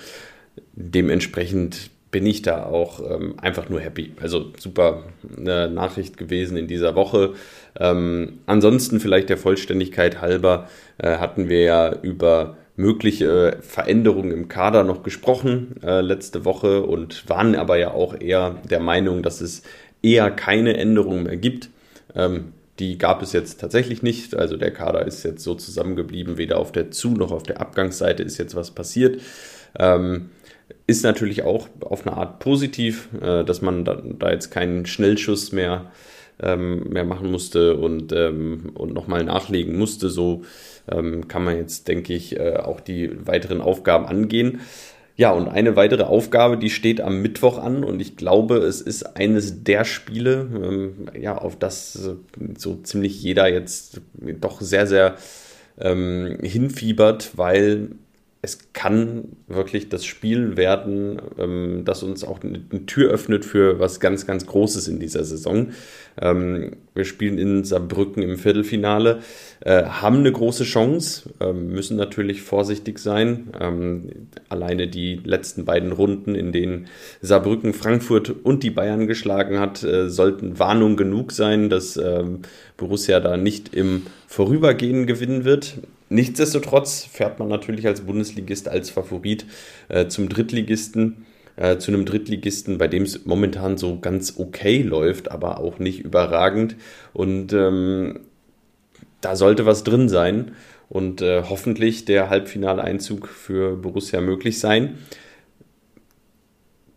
Dementsprechend 0.74 1.90
bin 2.12 2.26
ich 2.26 2.42
da 2.42 2.66
auch 2.66 3.00
ähm, 3.00 3.36
einfach 3.40 3.70
nur 3.70 3.82
happy. 3.82 4.14
Also 4.22 4.52
super 4.58 5.04
eine 5.38 5.70
Nachricht 5.70 6.18
gewesen 6.18 6.58
in 6.58 6.68
dieser 6.68 6.96
Woche. 6.96 7.34
Ähm, 7.80 8.40
ansonsten 8.46 9.00
vielleicht 9.00 9.30
der 9.30 9.38
Vollständigkeit 9.38 10.22
halber 10.22 10.68
äh, 10.98 11.18
hatten 11.18 11.50
wir 11.50 11.62
ja 11.62 11.94
über 12.02 12.58
mögliche 12.80 13.58
Veränderungen 13.62 14.32
im 14.32 14.48
Kader 14.48 14.84
noch 14.84 15.04
gesprochen 15.04 15.76
äh, 15.84 16.02
letzte 16.02 16.46
Woche 16.46 16.84
und 16.84 17.28
waren 17.30 17.56
aber 17.56 17.78
ja 17.78 17.92
auch 17.92 18.20
eher 18.20 18.56
der 18.70 18.80
Meinung, 18.80 19.22
dass 19.22 19.42
es 19.42 19.64
eher 20.02 20.32
keine 20.32 20.78
Änderungen 20.78 21.24
mehr 21.24 21.38
gibt. 21.38 21.70
Ähm, 22.16 22.54
Die 22.80 22.98
gab 22.98 23.22
es 23.22 23.34
jetzt 23.34 23.60
tatsächlich 23.60 24.02
nicht. 24.04 24.36
Also 24.36 24.56
der 24.56 24.72
Kader 24.72 25.06
ist 25.06 25.24
jetzt 25.26 25.44
so 25.44 25.54
zusammengeblieben, 25.56 26.38
weder 26.38 26.58
auf 26.58 26.72
der 26.72 26.92
Zu- 26.92 27.12
noch 27.12 27.34
auf 27.34 27.44
der 27.44 27.60
Abgangsseite 27.60 28.24
ist 28.24 28.38
jetzt 28.38 28.56
was 28.56 28.72
passiert. 28.72 29.20
Ähm, 29.78 30.30
ist 30.88 31.04
natürlich 31.04 31.44
auch 31.44 31.68
auf 31.82 32.08
eine 32.08 32.16
Art 32.16 32.40
positiv, 32.40 33.10
äh, 33.22 33.44
dass 33.44 33.62
man 33.62 33.84
da, 33.84 34.02
da, 34.02 34.32
jetzt 34.32 34.52
keinen 34.52 34.86
Schnellschuss 34.86 35.52
mehr, 35.52 35.92
ähm, 36.42 36.90
mehr 36.90 37.06
machen 37.06 37.32
musste 37.32 37.76
und, 37.76 38.12
ähm, 38.12 38.72
und 38.74 38.94
nochmal 38.94 39.24
nachlegen 39.24 39.78
musste. 39.78 40.10
So 40.10 40.44
ähm, 40.90 41.28
kann 41.28 41.44
man 41.44 41.58
jetzt, 41.58 41.88
denke 41.88 42.14
ich, 42.14 42.40
äh, 42.40 42.58
auch 42.58 42.80
die 42.80 43.26
weiteren 43.26 43.62
Aufgaben 43.62 44.06
angehen. 44.06 44.62
Ja, 45.16 45.32
und 45.32 45.50
eine 45.50 45.76
weitere 45.76 46.04
Aufgabe, 46.04 46.58
die 46.58 46.70
steht 46.70 47.02
am 47.02 47.22
Mittwoch 47.22 47.58
an 47.58 47.84
und 47.84 48.00
ich 48.00 48.16
glaube, 48.16 48.60
es 48.60 48.80
ist 48.80 49.18
eines 49.18 49.66
der 49.66 49.84
Spiele, 49.84 50.48
ähm, 50.56 51.08
ja, 51.20 51.38
auf 51.38 51.60
das 51.60 51.92
so 52.58 52.76
ziemlich 52.84 53.22
jeder 53.22 53.50
jetzt 53.50 54.00
doch 54.40 54.62
sehr, 54.62 54.88
sehr 54.88 55.18
ähm, 55.78 56.38
hinfiebert, 56.42 57.32
weil 57.36 57.90
es 58.42 58.72
kann 58.72 59.36
wirklich 59.48 59.90
das 59.90 60.06
Spiel 60.06 60.56
werden, 60.56 61.22
ähm, 61.38 61.82
das 61.84 62.04
uns 62.04 62.24
auch 62.24 62.40
eine, 62.42 62.62
Tür 62.86 63.12
öffnet 63.12 63.44
für 63.44 63.80
was 63.80 64.00
ganz, 64.00 64.26
ganz 64.26 64.46
Großes 64.46 64.88
in 64.88 65.00
dieser 65.00 65.26
Saison. 65.26 65.72
Ähm, 66.22 66.78
wir 66.96 67.04
spielen 67.04 67.38
in 67.38 67.66
Saarbrücken 67.66 68.24
im 68.24 68.38
Viertelfinale, 68.38 69.20
äh, 69.60 69.84
haben 69.84 70.20
eine 70.20 70.32
große 70.32 70.64
Chance, 70.64 71.32
äh, 71.42 71.52
müssen 71.52 71.98
natürlich 71.98 72.42
vorsichtig 72.42 73.00
sein. 73.00 73.50
Ähm, 73.60 74.10
alleine 74.48 74.88
die 74.88 75.20
letzten 75.22 75.66
beiden 75.66 75.92
Runden, 75.92 76.34
in 76.34 76.54
denen 76.54 76.88
Saarbrücken, 77.22 77.74
Frankfurt 77.74 78.30
und 78.30 78.64
die 78.64 78.72
Bayern 78.72 79.08
geschlagen 79.08 79.60
hat, 79.60 79.84
äh, 79.84 80.10
sollten 80.10 80.60
Warnung 80.60 80.96
genug 80.96 81.34
sein, 81.34 81.70
dass 81.70 81.98
ähm, 81.98 82.40
Borussia 82.78 83.20
da 83.20 83.36
nicht 83.36 83.74
im 83.76 84.04
Vorübergehen 84.28 85.08
gewinnen 85.08 85.44
wird. 85.44 85.76
Nichtsdestotrotz 86.10 87.04
fährt 87.06 87.40
man 87.40 87.48
natürlich 87.48 87.86
als 87.86 88.02
Bundesligist 88.02 88.68
als 88.68 88.90
Favorit 88.90 89.46
äh, 89.90 90.08
zum 90.08 90.28
Drittligisten, 90.28 91.26
äh, 91.56 91.78
zu 91.78 91.92
einem 91.92 92.06
Drittligisten, 92.06 92.80
bei 92.80 92.88
dem 92.88 93.04
es 93.04 93.26
momentan 93.26 93.78
so 93.78 94.00
ganz 94.00 94.36
okay 94.38 94.82
läuft, 94.82 95.32
aber 95.32 95.60
auch 95.60 95.78
nicht 95.78 96.00
überragend. 96.00 96.76
Und 97.14 97.54
ähm, 97.54 98.22
da 99.22 99.36
sollte 99.36 99.68
was 99.68 99.84
drin 99.84 100.10
sein 100.10 100.54
und 100.90 101.22
äh, 101.22 101.44
hoffentlich 101.44 102.06
der 102.06 102.30
Halbfinaleinzug 102.30 103.28
für 103.28 103.76
Borussia 103.76 104.20
möglich 104.20 104.60
sein. 104.60 104.98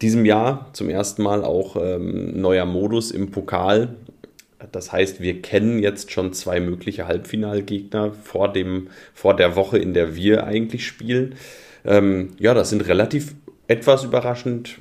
Diesem 0.01 0.25
Jahr 0.25 0.71
zum 0.73 0.89
ersten 0.89 1.23
Mal 1.23 1.45
auch 1.45 1.77
ähm, 1.77 2.41
neuer 2.41 2.65
Modus 2.65 3.11
im 3.11 3.31
Pokal. 3.31 3.95
Das 4.71 4.93
heißt, 4.93 5.21
wir 5.21 5.43
kennen 5.43 5.79
jetzt 5.81 6.13
schon 6.13 6.33
zwei 6.33 6.61
mögliche 6.61 7.07
Halbfinalgegner 7.07 8.13
vor, 8.13 8.53
dem, 8.53 8.89
vor 9.15 9.35
der 9.35 9.57
Woche, 9.57 9.79
in 9.79 9.95
der 9.95 10.15
wir 10.15 10.45
eigentlich 10.45 10.87
spielen. 10.87 11.35
Ähm, 11.85 12.31
ja, 12.39 12.55
das 12.55 12.71
sind 12.71 12.87
relativ 12.87 13.35
etwas 13.67 14.05
überraschend 14.05 14.77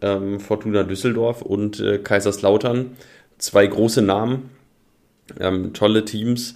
ähm, 0.00 0.40
Fortuna 0.40 0.84
Düsseldorf 0.84 1.42
und 1.42 1.80
äh, 1.80 1.98
Kaiserslautern. 1.98 2.96
Zwei 3.38 3.66
große 3.66 4.02
Namen, 4.02 4.50
ähm, 5.38 5.74
tolle 5.74 6.04
Teams. 6.04 6.54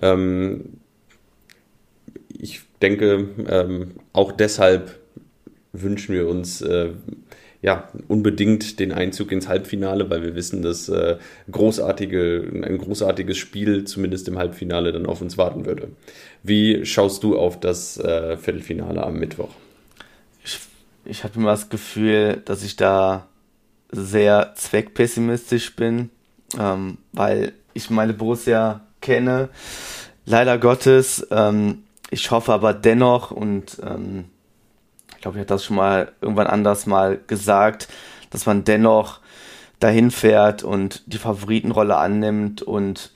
Ähm, 0.00 0.78
ich 2.28 2.62
denke, 2.80 3.28
ähm, 3.46 3.92
auch 4.12 4.32
deshalb 4.32 4.98
wünschen 5.72 6.14
wir 6.14 6.28
uns 6.28 6.62
äh, 6.62 6.90
ja, 7.62 7.88
unbedingt 8.08 8.80
den 8.80 8.92
Einzug 8.92 9.30
ins 9.30 9.46
Halbfinale, 9.48 10.10
weil 10.10 10.22
wir 10.22 10.34
wissen, 10.34 10.62
dass 10.62 10.88
äh, 10.88 11.16
großartige, 11.50 12.44
ein 12.64 12.76
großartiges 12.76 13.38
Spiel 13.38 13.84
zumindest 13.84 14.26
im 14.26 14.36
Halbfinale 14.36 14.92
dann 14.92 15.06
auf 15.06 15.20
uns 15.20 15.38
warten 15.38 15.64
würde. 15.64 15.88
Wie 16.42 16.84
schaust 16.84 17.22
du 17.22 17.38
auf 17.38 17.60
das 17.60 17.98
äh, 17.98 18.36
Viertelfinale 18.36 19.04
am 19.04 19.14
Mittwoch? 19.14 19.50
Ich, 20.44 20.58
ich 21.04 21.22
habe 21.22 21.38
immer 21.38 21.52
das 21.52 21.68
Gefühl, 21.68 22.42
dass 22.44 22.64
ich 22.64 22.74
da 22.74 23.28
sehr 23.92 24.54
zweckpessimistisch 24.56 25.76
bin, 25.76 26.10
ähm, 26.58 26.98
weil 27.12 27.52
ich 27.74 27.90
meine 27.90 28.12
Borussia 28.12 28.80
kenne, 29.00 29.50
leider 30.26 30.58
Gottes. 30.58 31.28
Ähm, 31.30 31.84
ich 32.10 32.28
hoffe 32.32 32.52
aber 32.52 32.74
dennoch 32.74 33.30
und 33.30 33.80
ähm, 33.84 34.24
glaube, 35.22 35.38
ich 35.38 35.40
habe 35.40 35.46
das 35.46 35.64
schon 35.64 35.76
mal 35.76 36.12
irgendwann 36.20 36.46
anders 36.46 36.86
mal 36.86 37.18
gesagt, 37.26 37.88
dass 38.30 38.46
man 38.46 38.64
dennoch 38.64 39.20
dahin 39.80 40.10
fährt 40.10 40.62
und 40.62 41.02
die 41.06 41.18
Favoritenrolle 41.18 41.96
annimmt 41.96 42.62
und 42.62 43.10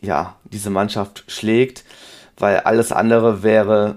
ja, 0.00 0.36
diese 0.44 0.70
Mannschaft 0.70 1.24
schlägt, 1.28 1.84
weil 2.36 2.60
alles 2.60 2.92
andere 2.92 3.42
wäre 3.42 3.96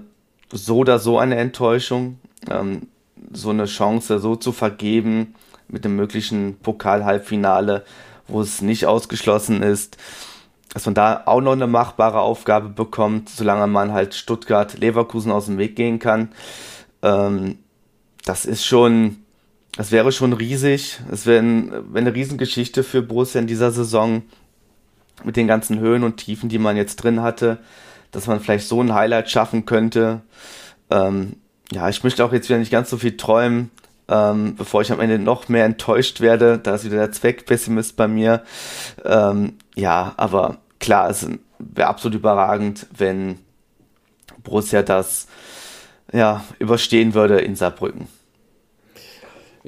so 0.50 0.78
oder 0.78 0.98
so 0.98 1.18
eine 1.18 1.36
Enttäuschung, 1.36 2.18
ähm, 2.50 2.88
so 3.32 3.50
eine 3.50 3.66
Chance 3.66 4.18
so 4.18 4.36
zu 4.36 4.52
vergeben 4.52 5.34
mit 5.68 5.84
dem 5.84 5.96
möglichen 5.96 6.58
Pokal-Halbfinale, 6.58 7.84
wo 8.28 8.40
es 8.40 8.62
nicht 8.62 8.86
ausgeschlossen 8.86 9.62
ist, 9.62 9.96
dass 10.72 10.86
man 10.86 10.94
da 10.94 11.22
auch 11.26 11.40
noch 11.40 11.52
eine 11.52 11.66
machbare 11.66 12.20
Aufgabe 12.20 12.68
bekommt, 12.68 13.28
solange 13.28 13.66
man 13.66 13.92
halt 13.92 14.14
Stuttgart, 14.14 14.78
Leverkusen 14.78 15.30
aus 15.30 15.46
dem 15.46 15.58
Weg 15.58 15.76
gehen 15.76 15.98
kann. 15.98 16.30
Ähm, 17.02 17.58
das 18.24 18.44
ist 18.44 18.64
schon, 18.64 19.18
das 19.76 19.90
wäre 19.90 20.12
schon 20.12 20.32
riesig. 20.32 21.00
Es 21.10 21.26
wäre 21.26 21.42
ein, 21.42 21.72
wär 21.92 22.00
eine 22.00 22.14
Riesengeschichte 22.14 22.82
für 22.82 23.02
Borussia 23.02 23.40
in 23.40 23.46
dieser 23.46 23.72
Saison 23.72 24.22
mit 25.24 25.36
den 25.36 25.46
ganzen 25.46 25.78
Höhen 25.78 26.04
und 26.04 26.16
Tiefen, 26.16 26.48
die 26.48 26.58
man 26.58 26.76
jetzt 26.76 26.96
drin 26.96 27.22
hatte, 27.22 27.58
dass 28.10 28.26
man 28.26 28.40
vielleicht 28.40 28.66
so 28.66 28.82
ein 28.82 28.94
Highlight 28.94 29.30
schaffen 29.30 29.64
könnte. 29.66 30.22
Ähm, 30.90 31.36
ja, 31.72 31.88
ich 31.88 32.02
möchte 32.04 32.24
auch 32.24 32.32
jetzt 32.32 32.48
wieder 32.48 32.58
nicht 32.58 32.72
ganz 32.72 32.90
so 32.90 32.98
viel 32.98 33.16
träumen, 33.16 33.70
ähm, 34.08 34.56
bevor 34.56 34.82
ich 34.82 34.92
am 34.92 35.00
Ende 35.00 35.18
noch 35.18 35.48
mehr 35.48 35.64
enttäuscht 35.64 36.20
werde. 36.20 36.58
Da 36.58 36.74
ist 36.74 36.84
wieder 36.84 36.96
der 36.98 37.12
Zweckpessimist 37.12 37.96
bei 37.96 38.08
mir. 38.08 38.42
Ähm, 39.04 39.54
ja, 39.74 40.12
aber 40.16 40.58
klar, 40.80 41.08
es 41.08 41.26
wäre 41.58 41.88
absolut 41.88 42.16
überragend, 42.18 42.86
wenn 42.96 43.38
Borussia 44.42 44.82
das 44.82 45.28
ja, 46.12 46.44
überstehen 46.58 47.14
würde 47.14 47.38
in 47.40 47.56
Saarbrücken. 47.56 48.08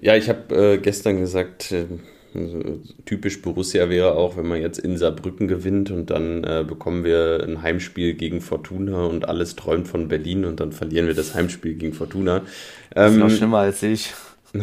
Ja, 0.01 0.17
ich 0.17 0.29
habe 0.29 0.55
äh, 0.55 0.79
gestern 0.79 1.21
gesagt, 1.21 1.73
äh, 1.73 1.87
typisch 3.05 3.41
Borussia 3.43 3.89
wäre 3.89 4.15
auch, 4.15 4.37
wenn 4.37 4.47
man 4.47 4.61
jetzt 4.61 4.79
in 4.79 4.99
Saarbrücken 4.99 5.47
gewinnt 5.47 5.91
und 5.91 6.11
dann 6.11 6.43
äh, 6.43 6.65
bekommen 6.67 7.05
wir 7.05 7.45
ein 7.47 7.63
Heimspiel 7.63 8.15
gegen 8.15 8.41
Fortuna 8.41 9.07
und 9.07 9.29
alles 9.29 9.55
träumt 9.55 9.87
von 9.87 10.09
Berlin 10.09 10.45
und 10.45 10.59
dann 10.59 10.73
verlieren 10.73 11.07
wir 11.07 11.15
das 11.15 11.35
Heimspiel 11.35 11.75
gegen 11.75 11.95
Fortuna. 11.95 12.43
das 12.91 13.13
ist 13.13 13.19
noch 13.19 13.31
ähm, 13.31 13.37
schlimmer 13.37 13.59
als 13.59 13.83
ich. 13.83 14.13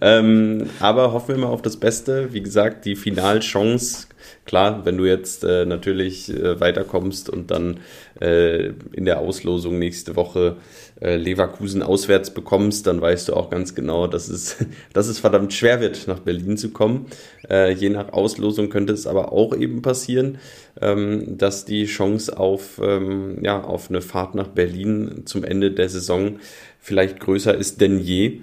ähm, 0.00 0.66
aber 0.80 1.12
hoffen 1.12 1.36
wir 1.36 1.38
mal 1.38 1.48
auf 1.48 1.62
das 1.62 1.78
Beste. 1.78 2.32
Wie 2.32 2.42
gesagt, 2.42 2.84
die 2.84 2.96
Finalchance 2.96 4.08
Klar, 4.48 4.86
wenn 4.86 4.96
du 4.96 5.04
jetzt 5.04 5.44
äh, 5.44 5.66
natürlich 5.66 6.30
äh, 6.30 6.58
weiterkommst 6.58 7.28
und 7.28 7.50
dann 7.50 7.80
in 8.20 9.04
der 9.04 9.20
Auslosung 9.20 9.78
nächste 9.78 10.16
Woche. 10.16 10.56
äh, 10.56 10.87
Leverkusen 11.00 11.82
auswärts 11.82 12.30
bekommst, 12.30 12.86
dann 12.86 13.00
weißt 13.00 13.28
du 13.28 13.34
auch 13.34 13.50
ganz 13.50 13.74
genau, 13.74 14.06
dass 14.06 14.28
es, 14.28 14.56
dass 14.92 15.08
es 15.08 15.18
verdammt 15.18 15.52
schwer 15.52 15.80
wird, 15.80 16.08
nach 16.08 16.20
Berlin 16.20 16.56
zu 16.56 16.70
kommen. 16.70 17.06
Äh, 17.48 17.72
je 17.72 17.90
nach 17.90 18.12
Auslosung 18.12 18.68
könnte 18.68 18.92
es 18.92 19.06
aber 19.06 19.32
auch 19.32 19.56
eben 19.56 19.82
passieren, 19.82 20.38
ähm, 20.80 21.38
dass 21.38 21.64
die 21.64 21.86
Chance 21.86 22.38
auf, 22.38 22.80
ähm, 22.82 23.38
ja, 23.42 23.62
auf 23.62 23.90
eine 23.90 24.00
Fahrt 24.00 24.34
nach 24.34 24.48
Berlin 24.48 25.22
zum 25.24 25.44
Ende 25.44 25.70
der 25.70 25.88
Saison 25.88 26.38
vielleicht 26.80 27.20
größer 27.20 27.54
ist 27.54 27.80
denn 27.80 27.98
je 27.98 28.40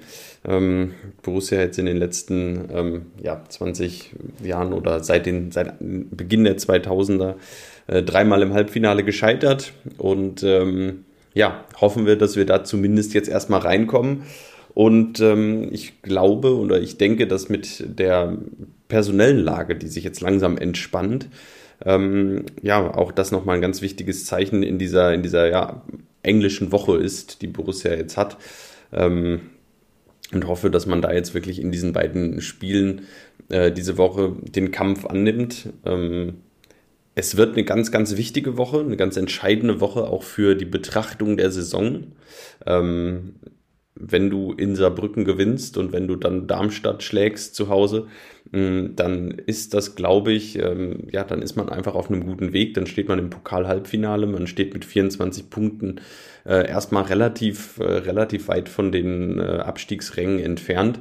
ähm, 0.48 0.94
Borussia 1.24 1.60
jetzt 1.60 1.80
in 1.80 1.86
den 1.86 1.98
letzten 1.98 2.70
ähm, 2.72 3.06
ja, 3.22 3.44
20 3.48 4.16
Jahren 4.44 4.74
oder 4.74 5.04
seit, 5.04 5.26
den, 5.26 5.52
seit 5.52 5.76
Beginn 5.80 6.44
der 6.44 6.58
2000er 6.58 7.36
äh, 7.88 8.04
dreimal 8.04 8.42
im 8.42 8.54
Halbfinale 8.54 9.04
gescheitert. 9.04 9.74
Und 9.98 10.44
ähm, 10.44 11.06
ja, 11.36 11.66
hoffen 11.80 12.08
wir, 12.08 12.16
dass 12.16 12.36
wir 12.36 12.46
da 12.46 12.64
zumindest 12.64 13.14
jetzt 13.14 13.30
erstmal 13.30 13.60
reinkommen. 13.60 14.24
Und 14.74 15.20
ähm, 15.20 15.70
ich 15.72 16.02
glaube 16.02 16.58
oder 16.58 16.82
ich 16.82 16.98
denke, 16.98 17.28
dass 17.28 17.50
mit 17.50 17.84
der 18.00 18.38
personellen 18.88 19.40
Lage, 19.40 19.76
die 19.76 19.88
sich 19.88 20.04
jetzt 20.04 20.22
langsam 20.22 20.58
entspannt, 20.58 21.30
ähm, 21.84 22.46
ja, 22.62 22.94
auch 22.94 23.12
das 23.12 23.32
nochmal 23.32 23.56
ein 23.58 23.62
ganz 23.62 23.82
wichtiges 23.82 24.26
Zeichen 24.26 24.64
in 24.64 24.80
dieser, 24.80 25.14
in 25.14 25.24
dieser 25.24 25.50
ja, 25.50 25.84
englischen 26.24 26.72
Woche 26.72 26.98
ist, 26.98 27.42
die 27.42 27.48
Borussia 27.48 27.94
jetzt 27.94 28.18
hat. 28.18 28.38
Ähm, 28.92 29.42
und 30.32 30.48
hoffe, 30.48 30.72
dass 30.72 30.86
man 30.86 31.02
da 31.02 31.14
jetzt 31.14 31.34
wirklich 31.34 31.62
in 31.62 31.72
diesen 31.72 31.94
beiden 31.94 32.42
Spielen 32.42 33.04
äh, 33.50 33.72
diese 33.72 33.98
Woche 33.98 34.36
den 34.42 34.72
Kampf 34.72 35.06
annimmt. 35.06 35.70
Ähm, 35.86 36.36
es 37.16 37.38
wird 37.38 37.54
eine 37.54 37.64
ganz, 37.64 37.92
ganz 37.92 38.18
wichtige 38.18 38.58
Woche, 38.58 38.82
eine 38.82 38.98
ganz 38.98 39.18
entscheidende 39.18 39.80
Woche 39.80 40.04
auch 40.04 40.24
für 40.24 40.56
die 40.56 40.66
Betrachtung 40.66 41.38
der 41.38 41.50
Saison. 41.50 42.12
Ähm, 42.66 43.36
wenn 43.98 44.30
du 44.30 44.52
in 44.52 44.76
Saarbrücken 44.76 45.24
gewinnst 45.24 45.78
und 45.78 45.94
wenn 45.94 46.08
du 46.08 46.18
dann 46.18 46.48
Darmstadt 46.48 47.02
schlägst 47.02 47.56
zu 47.56 47.70
Hause, 47.70 48.08
mm, 48.52 48.96
dann 48.98 49.32
ist 49.32 49.74
das, 49.74 49.96
glaube 49.96 50.34
ich, 50.34 50.60
ähm, 50.60 51.08
ja, 51.12 51.24
dann 51.24 51.42
ist 51.42 51.56
man 51.56 51.70
einfach 51.70 51.96
auf 51.96 52.12
einem 52.12 52.26
guten 52.26 52.52
Weg. 52.52 52.74
Dann 52.74 52.88
steht 52.88 53.08
man 53.08 53.20
im 53.20 53.30
Pokal-Halbfinale, 53.30 54.28
man 54.28 54.48
steht 54.48 54.74
mit 54.74 54.84
24 54.84 55.50
Punkten 55.50 56.02
äh, 56.46 56.68
erstmal 56.68 57.04
relativ, 57.04 57.80
äh, 57.80 57.84
relativ 57.84 58.50
weit 58.50 58.68
von 58.68 58.92
den 58.92 59.40
äh, 59.40 59.44
Abstiegsrängen 59.44 60.40
entfernt. 60.40 61.00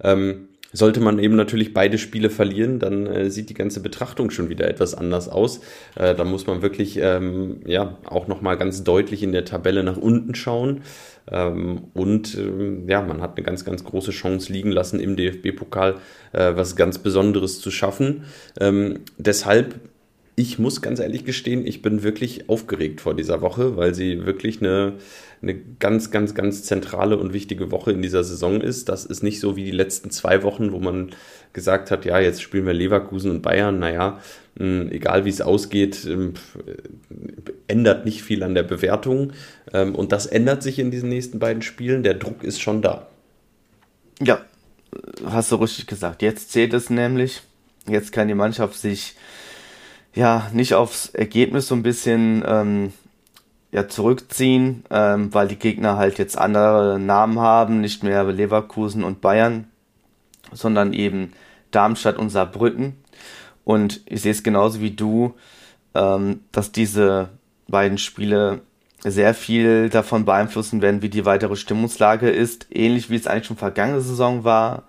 Ähm, 0.00 0.48
sollte 0.76 1.00
man 1.00 1.18
eben 1.18 1.36
natürlich 1.36 1.72
beide 1.72 1.98
Spiele 1.98 2.30
verlieren, 2.30 2.78
dann 2.78 3.06
äh, 3.06 3.30
sieht 3.30 3.48
die 3.48 3.54
ganze 3.54 3.80
Betrachtung 3.80 4.30
schon 4.30 4.48
wieder 4.48 4.68
etwas 4.68 4.94
anders 4.94 5.28
aus. 5.28 5.60
Äh, 5.94 6.14
da 6.14 6.24
muss 6.24 6.46
man 6.46 6.62
wirklich 6.62 6.98
ähm, 7.00 7.60
ja 7.66 7.96
auch 8.04 8.28
noch 8.28 8.42
mal 8.42 8.56
ganz 8.56 8.84
deutlich 8.84 9.22
in 9.22 9.32
der 9.32 9.44
Tabelle 9.44 9.82
nach 9.82 9.96
unten 9.96 10.34
schauen. 10.34 10.82
Ähm, 11.30 11.84
und 11.94 12.36
ähm, 12.36 12.88
ja, 12.88 13.00
man 13.00 13.22
hat 13.22 13.36
eine 13.36 13.44
ganz, 13.44 13.64
ganz 13.64 13.84
große 13.84 14.10
Chance 14.10 14.52
liegen 14.52 14.70
lassen 14.70 15.00
im 15.00 15.16
DFB-Pokal, 15.16 15.96
äh, 16.32 16.52
was 16.54 16.76
ganz 16.76 16.98
Besonderes 16.98 17.60
zu 17.60 17.70
schaffen. 17.70 18.24
Ähm, 18.60 19.00
deshalb 19.18 19.76
ich 20.38 20.58
muss 20.58 20.82
ganz 20.82 21.00
ehrlich 21.00 21.24
gestehen, 21.24 21.66
ich 21.66 21.80
bin 21.80 22.02
wirklich 22.02 22.50
aufgeregt 22.50 23.00
vor 23.00 23.14
dieser 23.14 23.40
Woche, 23.40 23.78
weil 23.78 23.94
sie 23.94 24.26
wirklich 24.26 24.60
eine, 24.60 24.92
eine 25.42 25.54
ganz, 25.54 26.10
ganz, 26.10 26.34
ganz 26.34 26.62
zentrale 26.64 27.18
und 27.18 27.32
wichtige 27.32 27.70
Woche 27.70 27.92
in 27.92 28.02
dieser 28.02 28.24
Saison 28.24 28.60
ist. 28.60 28.88
Das 28.88 29.04
ist 29.04 29.22
nicht 29.22 29.40
so 29.40 29.56
wie 29.56 29.64
die 29.64 29.70
letzten 29.70 30.10
zwei 30.10 30.42
Wochen, 30.42 30.72
wo 30.72 30.78
man 30.78 31.10
gesagt 31.52 31.90
hat, 31.90 32.04
ja, 32.04 32.18
jetzt 32.18 32.42
spielen 32.42 32.66
wir 32.66 32.72
Leverkusen 32.72 33.30
und 33.30 33.42
Bayern. 33.42 33.78
Naja, 33.78 34.20
egal 34.58 35.24
wie 35.24 35.30
es 35.30 35.40
ausgeht, 35.40 36.06
ähm, 36.06 36.34
ändert 37.68 38.04
nicht 38.04 38.22
viel 38.22 38.42
an 38.42 38.54
der 38.54 38.62
Bewertung. 38.62 39.32
Ähm, 39.72 39.94
und 39.94 40.12
das 40.12 40.26
ändert 40.26 40.62
sich 40.62 40.78
in 40.78 40.90
diesen 40.90 41.08
nächsten 41.08 41.38
beiden 41.38 41.62
Spielen. 41.62 42.02
Der 42.02 42.14
Druck 42.14 42.42
ist 42.42 42.60
schon 42.60 42.82
da. 42.82 43.06
Ja, 44.20 44.40
hast 45.26 45.52
du 45.52 45.56
richtig 45.56 45.86
gesagt. 45.86 46.22
Jetzt 46.22 46.52
zählt 46.52 46.72
es 46.72 46.90
nämlich. 46.90 47.42
Jetzt 47.88 48.12
kann 48.12 48.28
die 48.28 48.34
Mannschaft 48.34 48.78
sich 48.78 49.14
ja 50.14 50.50
nicht 50.52 50.74
aufs 50.74 51.10
Ergebnis 51.10 51.68
so 51.68 51.74
ein 51.74 51.82
bisschen 51.82 52.42
ähm, 52.46 52.92
ja, 53.76 53.88
zurückziehen, 53.88 54.84
ähm, 54.88 55.34
weil 55.34 55.48
die 55.48 55.58
Gegner 55.58 55.98
halt 55.98 56.16
jetzt 56.16 56.38
andere 56.38 56.98
Namen 56.98 57.38
haben, 57.40 57.82
nicht 57.82 58.02
mehr 58.02 58.24
Leverkusen 58.24 59.04
und 59.04 59.20
Bayern, 59.20 59.66
sondern 60.50 60.94
eben 60.94 61.34
Darmstadt 61.72 62.16
und 62.16 62.30
Saarbrücken. 62.30 62.96
Und 63.64 64.00
ich 64.06 64.22
sehe 64.22 64.32
es 64.32 64.42
genauso 64.42 64.80
wie 64.80 64.92
du, 64.92 65.34
ähm, 65.94 66.40
dass 66.52 66.72
diese 66.72 67.28
beiden 67.68 67.98
Spiele 67.98 68.62
sehr 69.04 69.34
viel 69.34 69.90
davon 69.90 70.24
beeinflussen 70.24 70.80
werden, 70.80 71.02
wie 71.02 71.10
die 71.10 71.26
weitere 71.26 71.54
Stimmungslage 71.54 72.30
ist, 72.30 72.68
ähnlich 72.70 73.10
wie 73.10 73.16
es 73.16 73.26
eigentlich 73.26 73.44
schon 73.44 73.58
vergangene 73.58 74.00
Saison 74.00 74.42
war, 74.42 74.84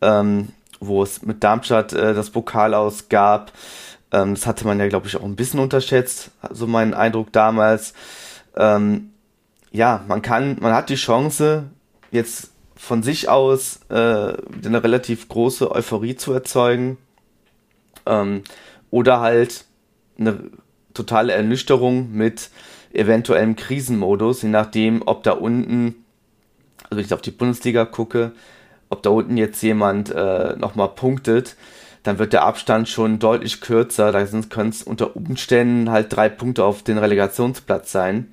ähm, 0.00 0.48
wo 0.80 1.04
es 1.04 1.22
mit 1.22 1.44
Darmstadt 1.44 1.92
äh, 1.92 2.12
das 2.12 2.30
Pokal 2.30 2.74
ausgab. 2.74 3.52
Ähm, 4.12 4.34
das 4.34 4.46
hatte 4.46 4.66
man 4.66 4.78
ja, 4.78 4.88
glaube 4.88 5.06
ich, 5.06 5.16
auch 5.16 5.24
ein 5.24 5.36
bisschen 5.36 5.60
unterschätzt, 5.60 6.30
so 6.50 6.66
mein 6.66 6.94
Eindruck 6.94 7.32
damals. 7.32 7.94
Ähm, 8.56 9.10
ja, 9.72 10.04
man 10.08 10.22
kann, 10.22 10.56
man 10.60 10.72
hat 10.72 10.88
die 10.88 10.94
Chance, 10.94 11.64
jetzt 12.10 12.52
von 12.76 13.02
sich 13.02 13.28
aus 13.28 13.80
äh, 13.88 13.94
eine 13.94 14.82
relativ 14.82 15.28
große 15.28 15.70
Euphorie 15.70 16.16
zu 16.16 16.32
erzeugen. 16.32 16.98
Ähm, 18.04 18.42
oder 18.90 19.20
halt 19.20 19.64
eine 20.18 20.38
totale 20.94 21.32
Ernüchterung 21.32 22.12
mit 22.12 22.50
eventuellem 22.92 23.56
Krisenmodus, 23.56 24.42
je 24.42 24.48
nachdem, 24.48 25.02
ob 25.04 25.22
da 25.22 25.32
unten, 25.32 26.04
also 26.84 26.96
wenn 26.96 27.04
ich 27.04 27.12
auf 27.12 27.22
die 27.22 27.30
Bundesliga 27.30 27.84
gucke, 27.84 28.32
ob 28.88 29.02
da 29.02 29.10
unten 29.10 29.36
jetzt 29.36 29.62
jemand 29.62 30.10
äh, 30.10 30.56
nochmal 30.56 30.88
punktet, 30.88 31.56
dann 32.06 32.20
wird 32.20 32.32
der 32.32 32.44
Abstand 32.44 32.88
schon 32.88 33.18
deutlich 33.18 33.60
kürzer. 33.60 34.12
Da 34.12 34.24
können 34.24 34.70
es 34.70 34.82
unter 34.82 35.16
Umständen 35.16 35.90
halt 35.90 36.14
drei 36.14 36.28
Punkte 36.28 36.64
auf 36.64 36.82
den 36.82 36.98
Relegationsplatz 36.98 37.90
sein. 37.90 38.32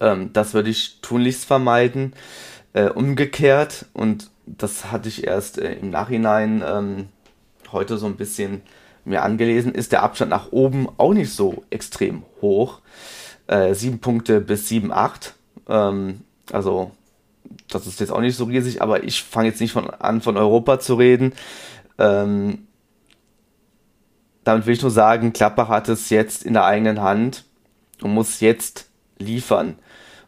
Ähm, 0.00 0.30
das 0.32 0.54
würde 0.54 0.70
ich 0.70 1.00
tunlichst 1.02 1.44
vermeiden. 1.44 2.14
Äh, 2.72 2.88
umgekehrt, 2.88 3.86
und 3.92 4.30
das 4.46 4.90
hatte 4.90 5.08
ich 5.08 5.26
erst 5.26 5.58
äh, 5.58 5.74
im 5.74 5.90
Nachhinein 5.90 6.64
ähm, 6.66 7.08
heute 7.70 7.98
so 7.98 8.06
ein 8.06 8.16
bisschen 8.16 8.62
mir 9.04 9.22
angelesen, 9.22 9.74
ist 9.74 9.92
der 9.92 10.02
Abstand 10.02 10.30
nach 10.30 10.50
oben 10.50 10.88
auch 10.96 11.12
nicht 11.12 11.32
so 11.32 11.64
extrem 11.68 12.22
hoch. 12.40 12.80
Äh, 13.46 13.74
sieben 13.74 13.98
Punkte 13.98 14.40
bis 14.40 14.68
sieben, 14.68 14.90
acht. 14.90 15.34
Ähm, 15.68 16.22
also 16.50 16.92
das 17.68 17.86
ist 17.86 18.00
jetzt 18.00 18.10
auch 18.10 18.20
nicht 18.20 18.36
so 18.36 18.44
riesig, 18.44 18.80
aber 18.80 19.04
ich 19.04 19.22
fange 19.22 19.48
jetzt 19.48 19.60
nicht 19.60 19.72
von, 19.72 19.90
an, 19.90 20.22
von 20.22 20.36
Europa 20.36 20.80
zu 20.80 20.94
reden. 20.94 21.32
Ähm, 21.98 22.66
damit 24.44 24.66
will 24.66 24.74
ich 24.74 24.82
nur 24.82 24.90
sagen, 24.90 25.32
Klappbach 25.32 25.68
hat 25.68 25.88
es 25.88 26.10
jetzt 26.10 26.44
in 26.44 26.52
der 26.52 26.64
eigenen 26.64 27.00
Hand 27.00 27.44
und 28.02 28.12
muss 28.12 28.40
jetzt 28.40 28.88
liefern, 29.18 29.78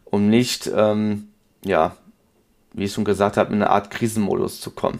um 0.05 0.29
nicht, 0.29 0.69
ähm, 0.73 1.29
ja, 1.63 1.95
wie 2.73 2.85
ich 2.85 2.93
schon 2.93 3.05
gesagt 3.05 3.37
habe, 3.37 3.53
in 3.53 3.61
eine 3.61 3.69
Art 3.69 3.91
Krisenmodus 3.91 4.59
zu 4.59 4.71
kommen. 4.71 4.99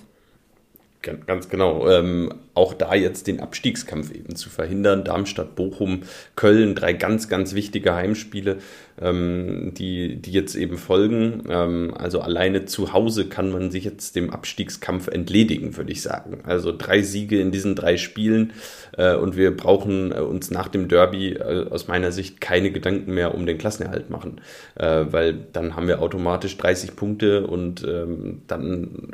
Ganz 1.13 1.50
genau. 1.50 1.89
Ähm, 1.89 2.34
auch 2.54 2.74
da 2.74 2.96
jetzt 2.96 3.28
den 3.28 3.39
Abstiegskampf 3.39 4.12
eben 4.12 4.36
zu 4.36 4.50
verhindern. 4.50 5.04
Darmstadt, 5.04 5.56
Bochum, 5.56 6.02
Köln, 6.36 6.74
drei 6.74 6.93
ganz, 6.93 7.30
ganz 7.30 7.54
wichtige 7.54 7.93
Heimspiele, 7.93 8.58
ähm, 9.00 9.74
die, 9.76 10.15
die 10.15 10.32
jetzt 10.32 10.56
eben 10.56 10.78
folgen. 10.78 11.43
Ähm, 11.50 11.93
also 11.96 12.20
alleine 12.22 12.65
zu 12.65 12.93
Hause 12.93 13.26
kann 13.28 13.52
man 13.52 13.70
sich 13.70 13.84
jetzt 13.84 14.15
dem 14.15 14.32
Abstiegskampf 14.32 15.08
entledigen, 15.08 15.78
würde 15.78 15.91
ich 15.91 16.02
sagen. 16.02 16.39
Also 16.46 16.76
drei 16.76 17.02
Siege 17.04 17.39
in 17.39 17.52
diesen 17.52 17.76
drei 17.76 17.98
Spielen 17.98 18.54
äh, 18.98 19.15
und 19.15 19.38
wir 19.38 19.56
brauchen 19.56 20.12
äh, 20.12 20.15
uns 20.15 20.50
nach 20.50 20.67
dem 20.67 20.88
Derby 20.88 21.34
äh, 21.34 21.67
aus 21.70 21.88
meiner 21.88 22.12
Sicht 22.12 22.41
keine 22.41 22.72
Gedanken 22.72 23.13
mehr 23.13 23.36
um 23.36 23.46
den 23.46 23.58
Klassenerhalt 23.58 24.10
machen, 24.10 24.41
äh, 24.76 25.06
weil 25.12 25.38
dann 25.54 25.76
haben 25.76 25.88
wir 25.88 26.02
automatisch 26.02 26.58
30 26.58 26.96
Punkte 26.96 27.46
und 27.46 27.84
ähm, 27.84 28.41
dann 28.48 29.12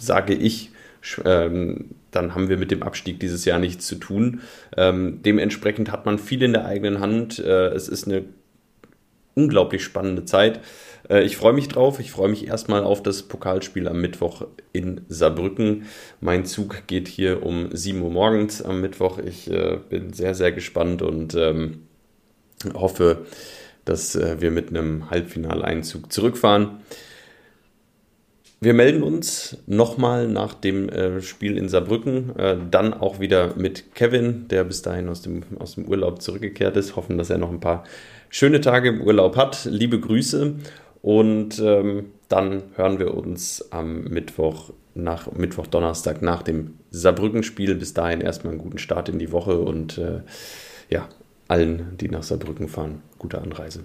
sage 0.00 0.34
ich, 0.34 0.70
ähm, 1.24 1.90
dann 2.10 2.34
haben 2.34 2.48
wir 2.48 2.56
mit 2.56 2.70
dem 2.70 2.82
Abstieg 2.82 3.20
dieses 3.20 3.44
Jahr 3.44 3.58
nichts 3.58 3.86
zu 3.86 3.96
tun. 3.96 4.40
Ähm, 4.76 5.20
dementsprechend 5.22 5.92
hat 5.92 6.06
man 6.06 6.18
viel 6.18 6.42
in 6.42 6.52
der 6.52 6.64
eigenen 6.64 7.00
Hand. 7.00 7.38
Äh, 7.38 7.68
es 7.68 7.88
ist 7.88 8.06
eine 8.06 8.24
unglaublich 9.34 9.84
spannende 9.84 10.24
Zeit. 10.24 10.60
Äh, 11.08 11.22
ich 11.22 11.36
freue 11.36 11.52
mich 11.52 11.68
drauf. 11.68 12.00
Ich 12.00 12.10
freue 12.10 12.28
mich 12.28 12.46
erstmal 12.46 12.82
auf 12.84 13.02
das 13.02 13.22
Pokalspiel 13.22 13.88
am 13.88 14.00
Mittwoch 14.00 14.46
in 14.72 15.02
Saarbrücken. 15.08 15.84
Mein 16.20 16.44
Zug 16.44 16.86
geht 16.86 17.08
hier 17.08 17.44
um 17.44 17.68
7 17.72 18.00
Uhr 18.02 18.10
morgens 18.10 18.62
am 18.62 18.80
Mittwoch. 18.80 19.18
Ich 19.18 19.50
äh, 19.50 19.78
bin 19.88 20.12
sehr, 20.12 20.34
sehr 20.34 20.52
gespannt 20.52 21.02
und 21.02 21.34
ähm, 21.34 21.84
hoffe, 22.74 23.26
dass 23.84 24.16
äh, 24.16 24.40
wir 24.40 24.50
mit 24.50 24.70
einem 24.70 25.10
Halbfinaleinzug 25.10 26.12
zurückfahren. 26.12 26.80
Wir 28.60 28.74
melden 28.74 29.04
uns 29.04 29.56
nochmal 29.66 30.26
nach 30.26 30.52
dem 30.52 30.88
äh, 30.88 31.20
Spiel 31.22 31.56
in 31.56 31.68
Saarbrücken, 31.68 32.36
äh, 32.36 32.56
dann 32.68 32.92
auch 32.92 33.20
wieder 33.20 33.54
mit 33.56 33.94
Kevin, 33.94 34.48
der 34.48 34.64
bis 34.64 34.82
dahin 34.82 35.08
aus 35.08 35.22
dem, 35.22 35.44
aus 35.60 35.76
dem 35.76 35.86
Urlaub 35.86 36.20
zurückgekehrt 36.20 36.76
ist. 36.76 36.96
Hoffen, 36.96 37.18
dass 37.18 37.30
er 37.30 37.38
noch 37.38 37.50
ein 37.50 37.60
paar 37.60 37.84
schöne 38.30 38.60
Tage 38.60 38.88
im 38.88 39.00
Urlaub 39.00 39.36
hat. 39.36 39.64
Liebe 39.64 40.00
Grüße 40.00 40.56
und 41.02 41.60
ähm, 41.60 42.06
dann 42.28 42.64
hören 42.74 42.98
wir 42.98 43.14
uns 43.14 43.70
am 43.70 44.02
Mittwoch, 44.04 44.70
nach 44.96 45.30
Mittwoch, 45.30 45.68
Donnerstag 45.68 46.20
nach 46.20 46.42
dem 46.42 46.74
Saarbrücken-Spiel. 46.90 47.76
Bis 47.76 47.94
dahin 47.94 48.20
erstmal 48.20 48.54
einen 48.54 48.62
guten 48.62 48.78
Start 48.78 49.08
in 49.08 49.20
die 49.20 49.30
Woche 49.30 49.60
und 49.60 49.98
äh, 49.98 50.22
ja, 50.90 51.08
allen, 51.46 51.96
die 52.00 52.08
nach 52.08 52.24
Saarbrücken 52.24 52.66
fahren, 52.66 53.02
gute 53.18 53.40
Anreise. 53.40 53.84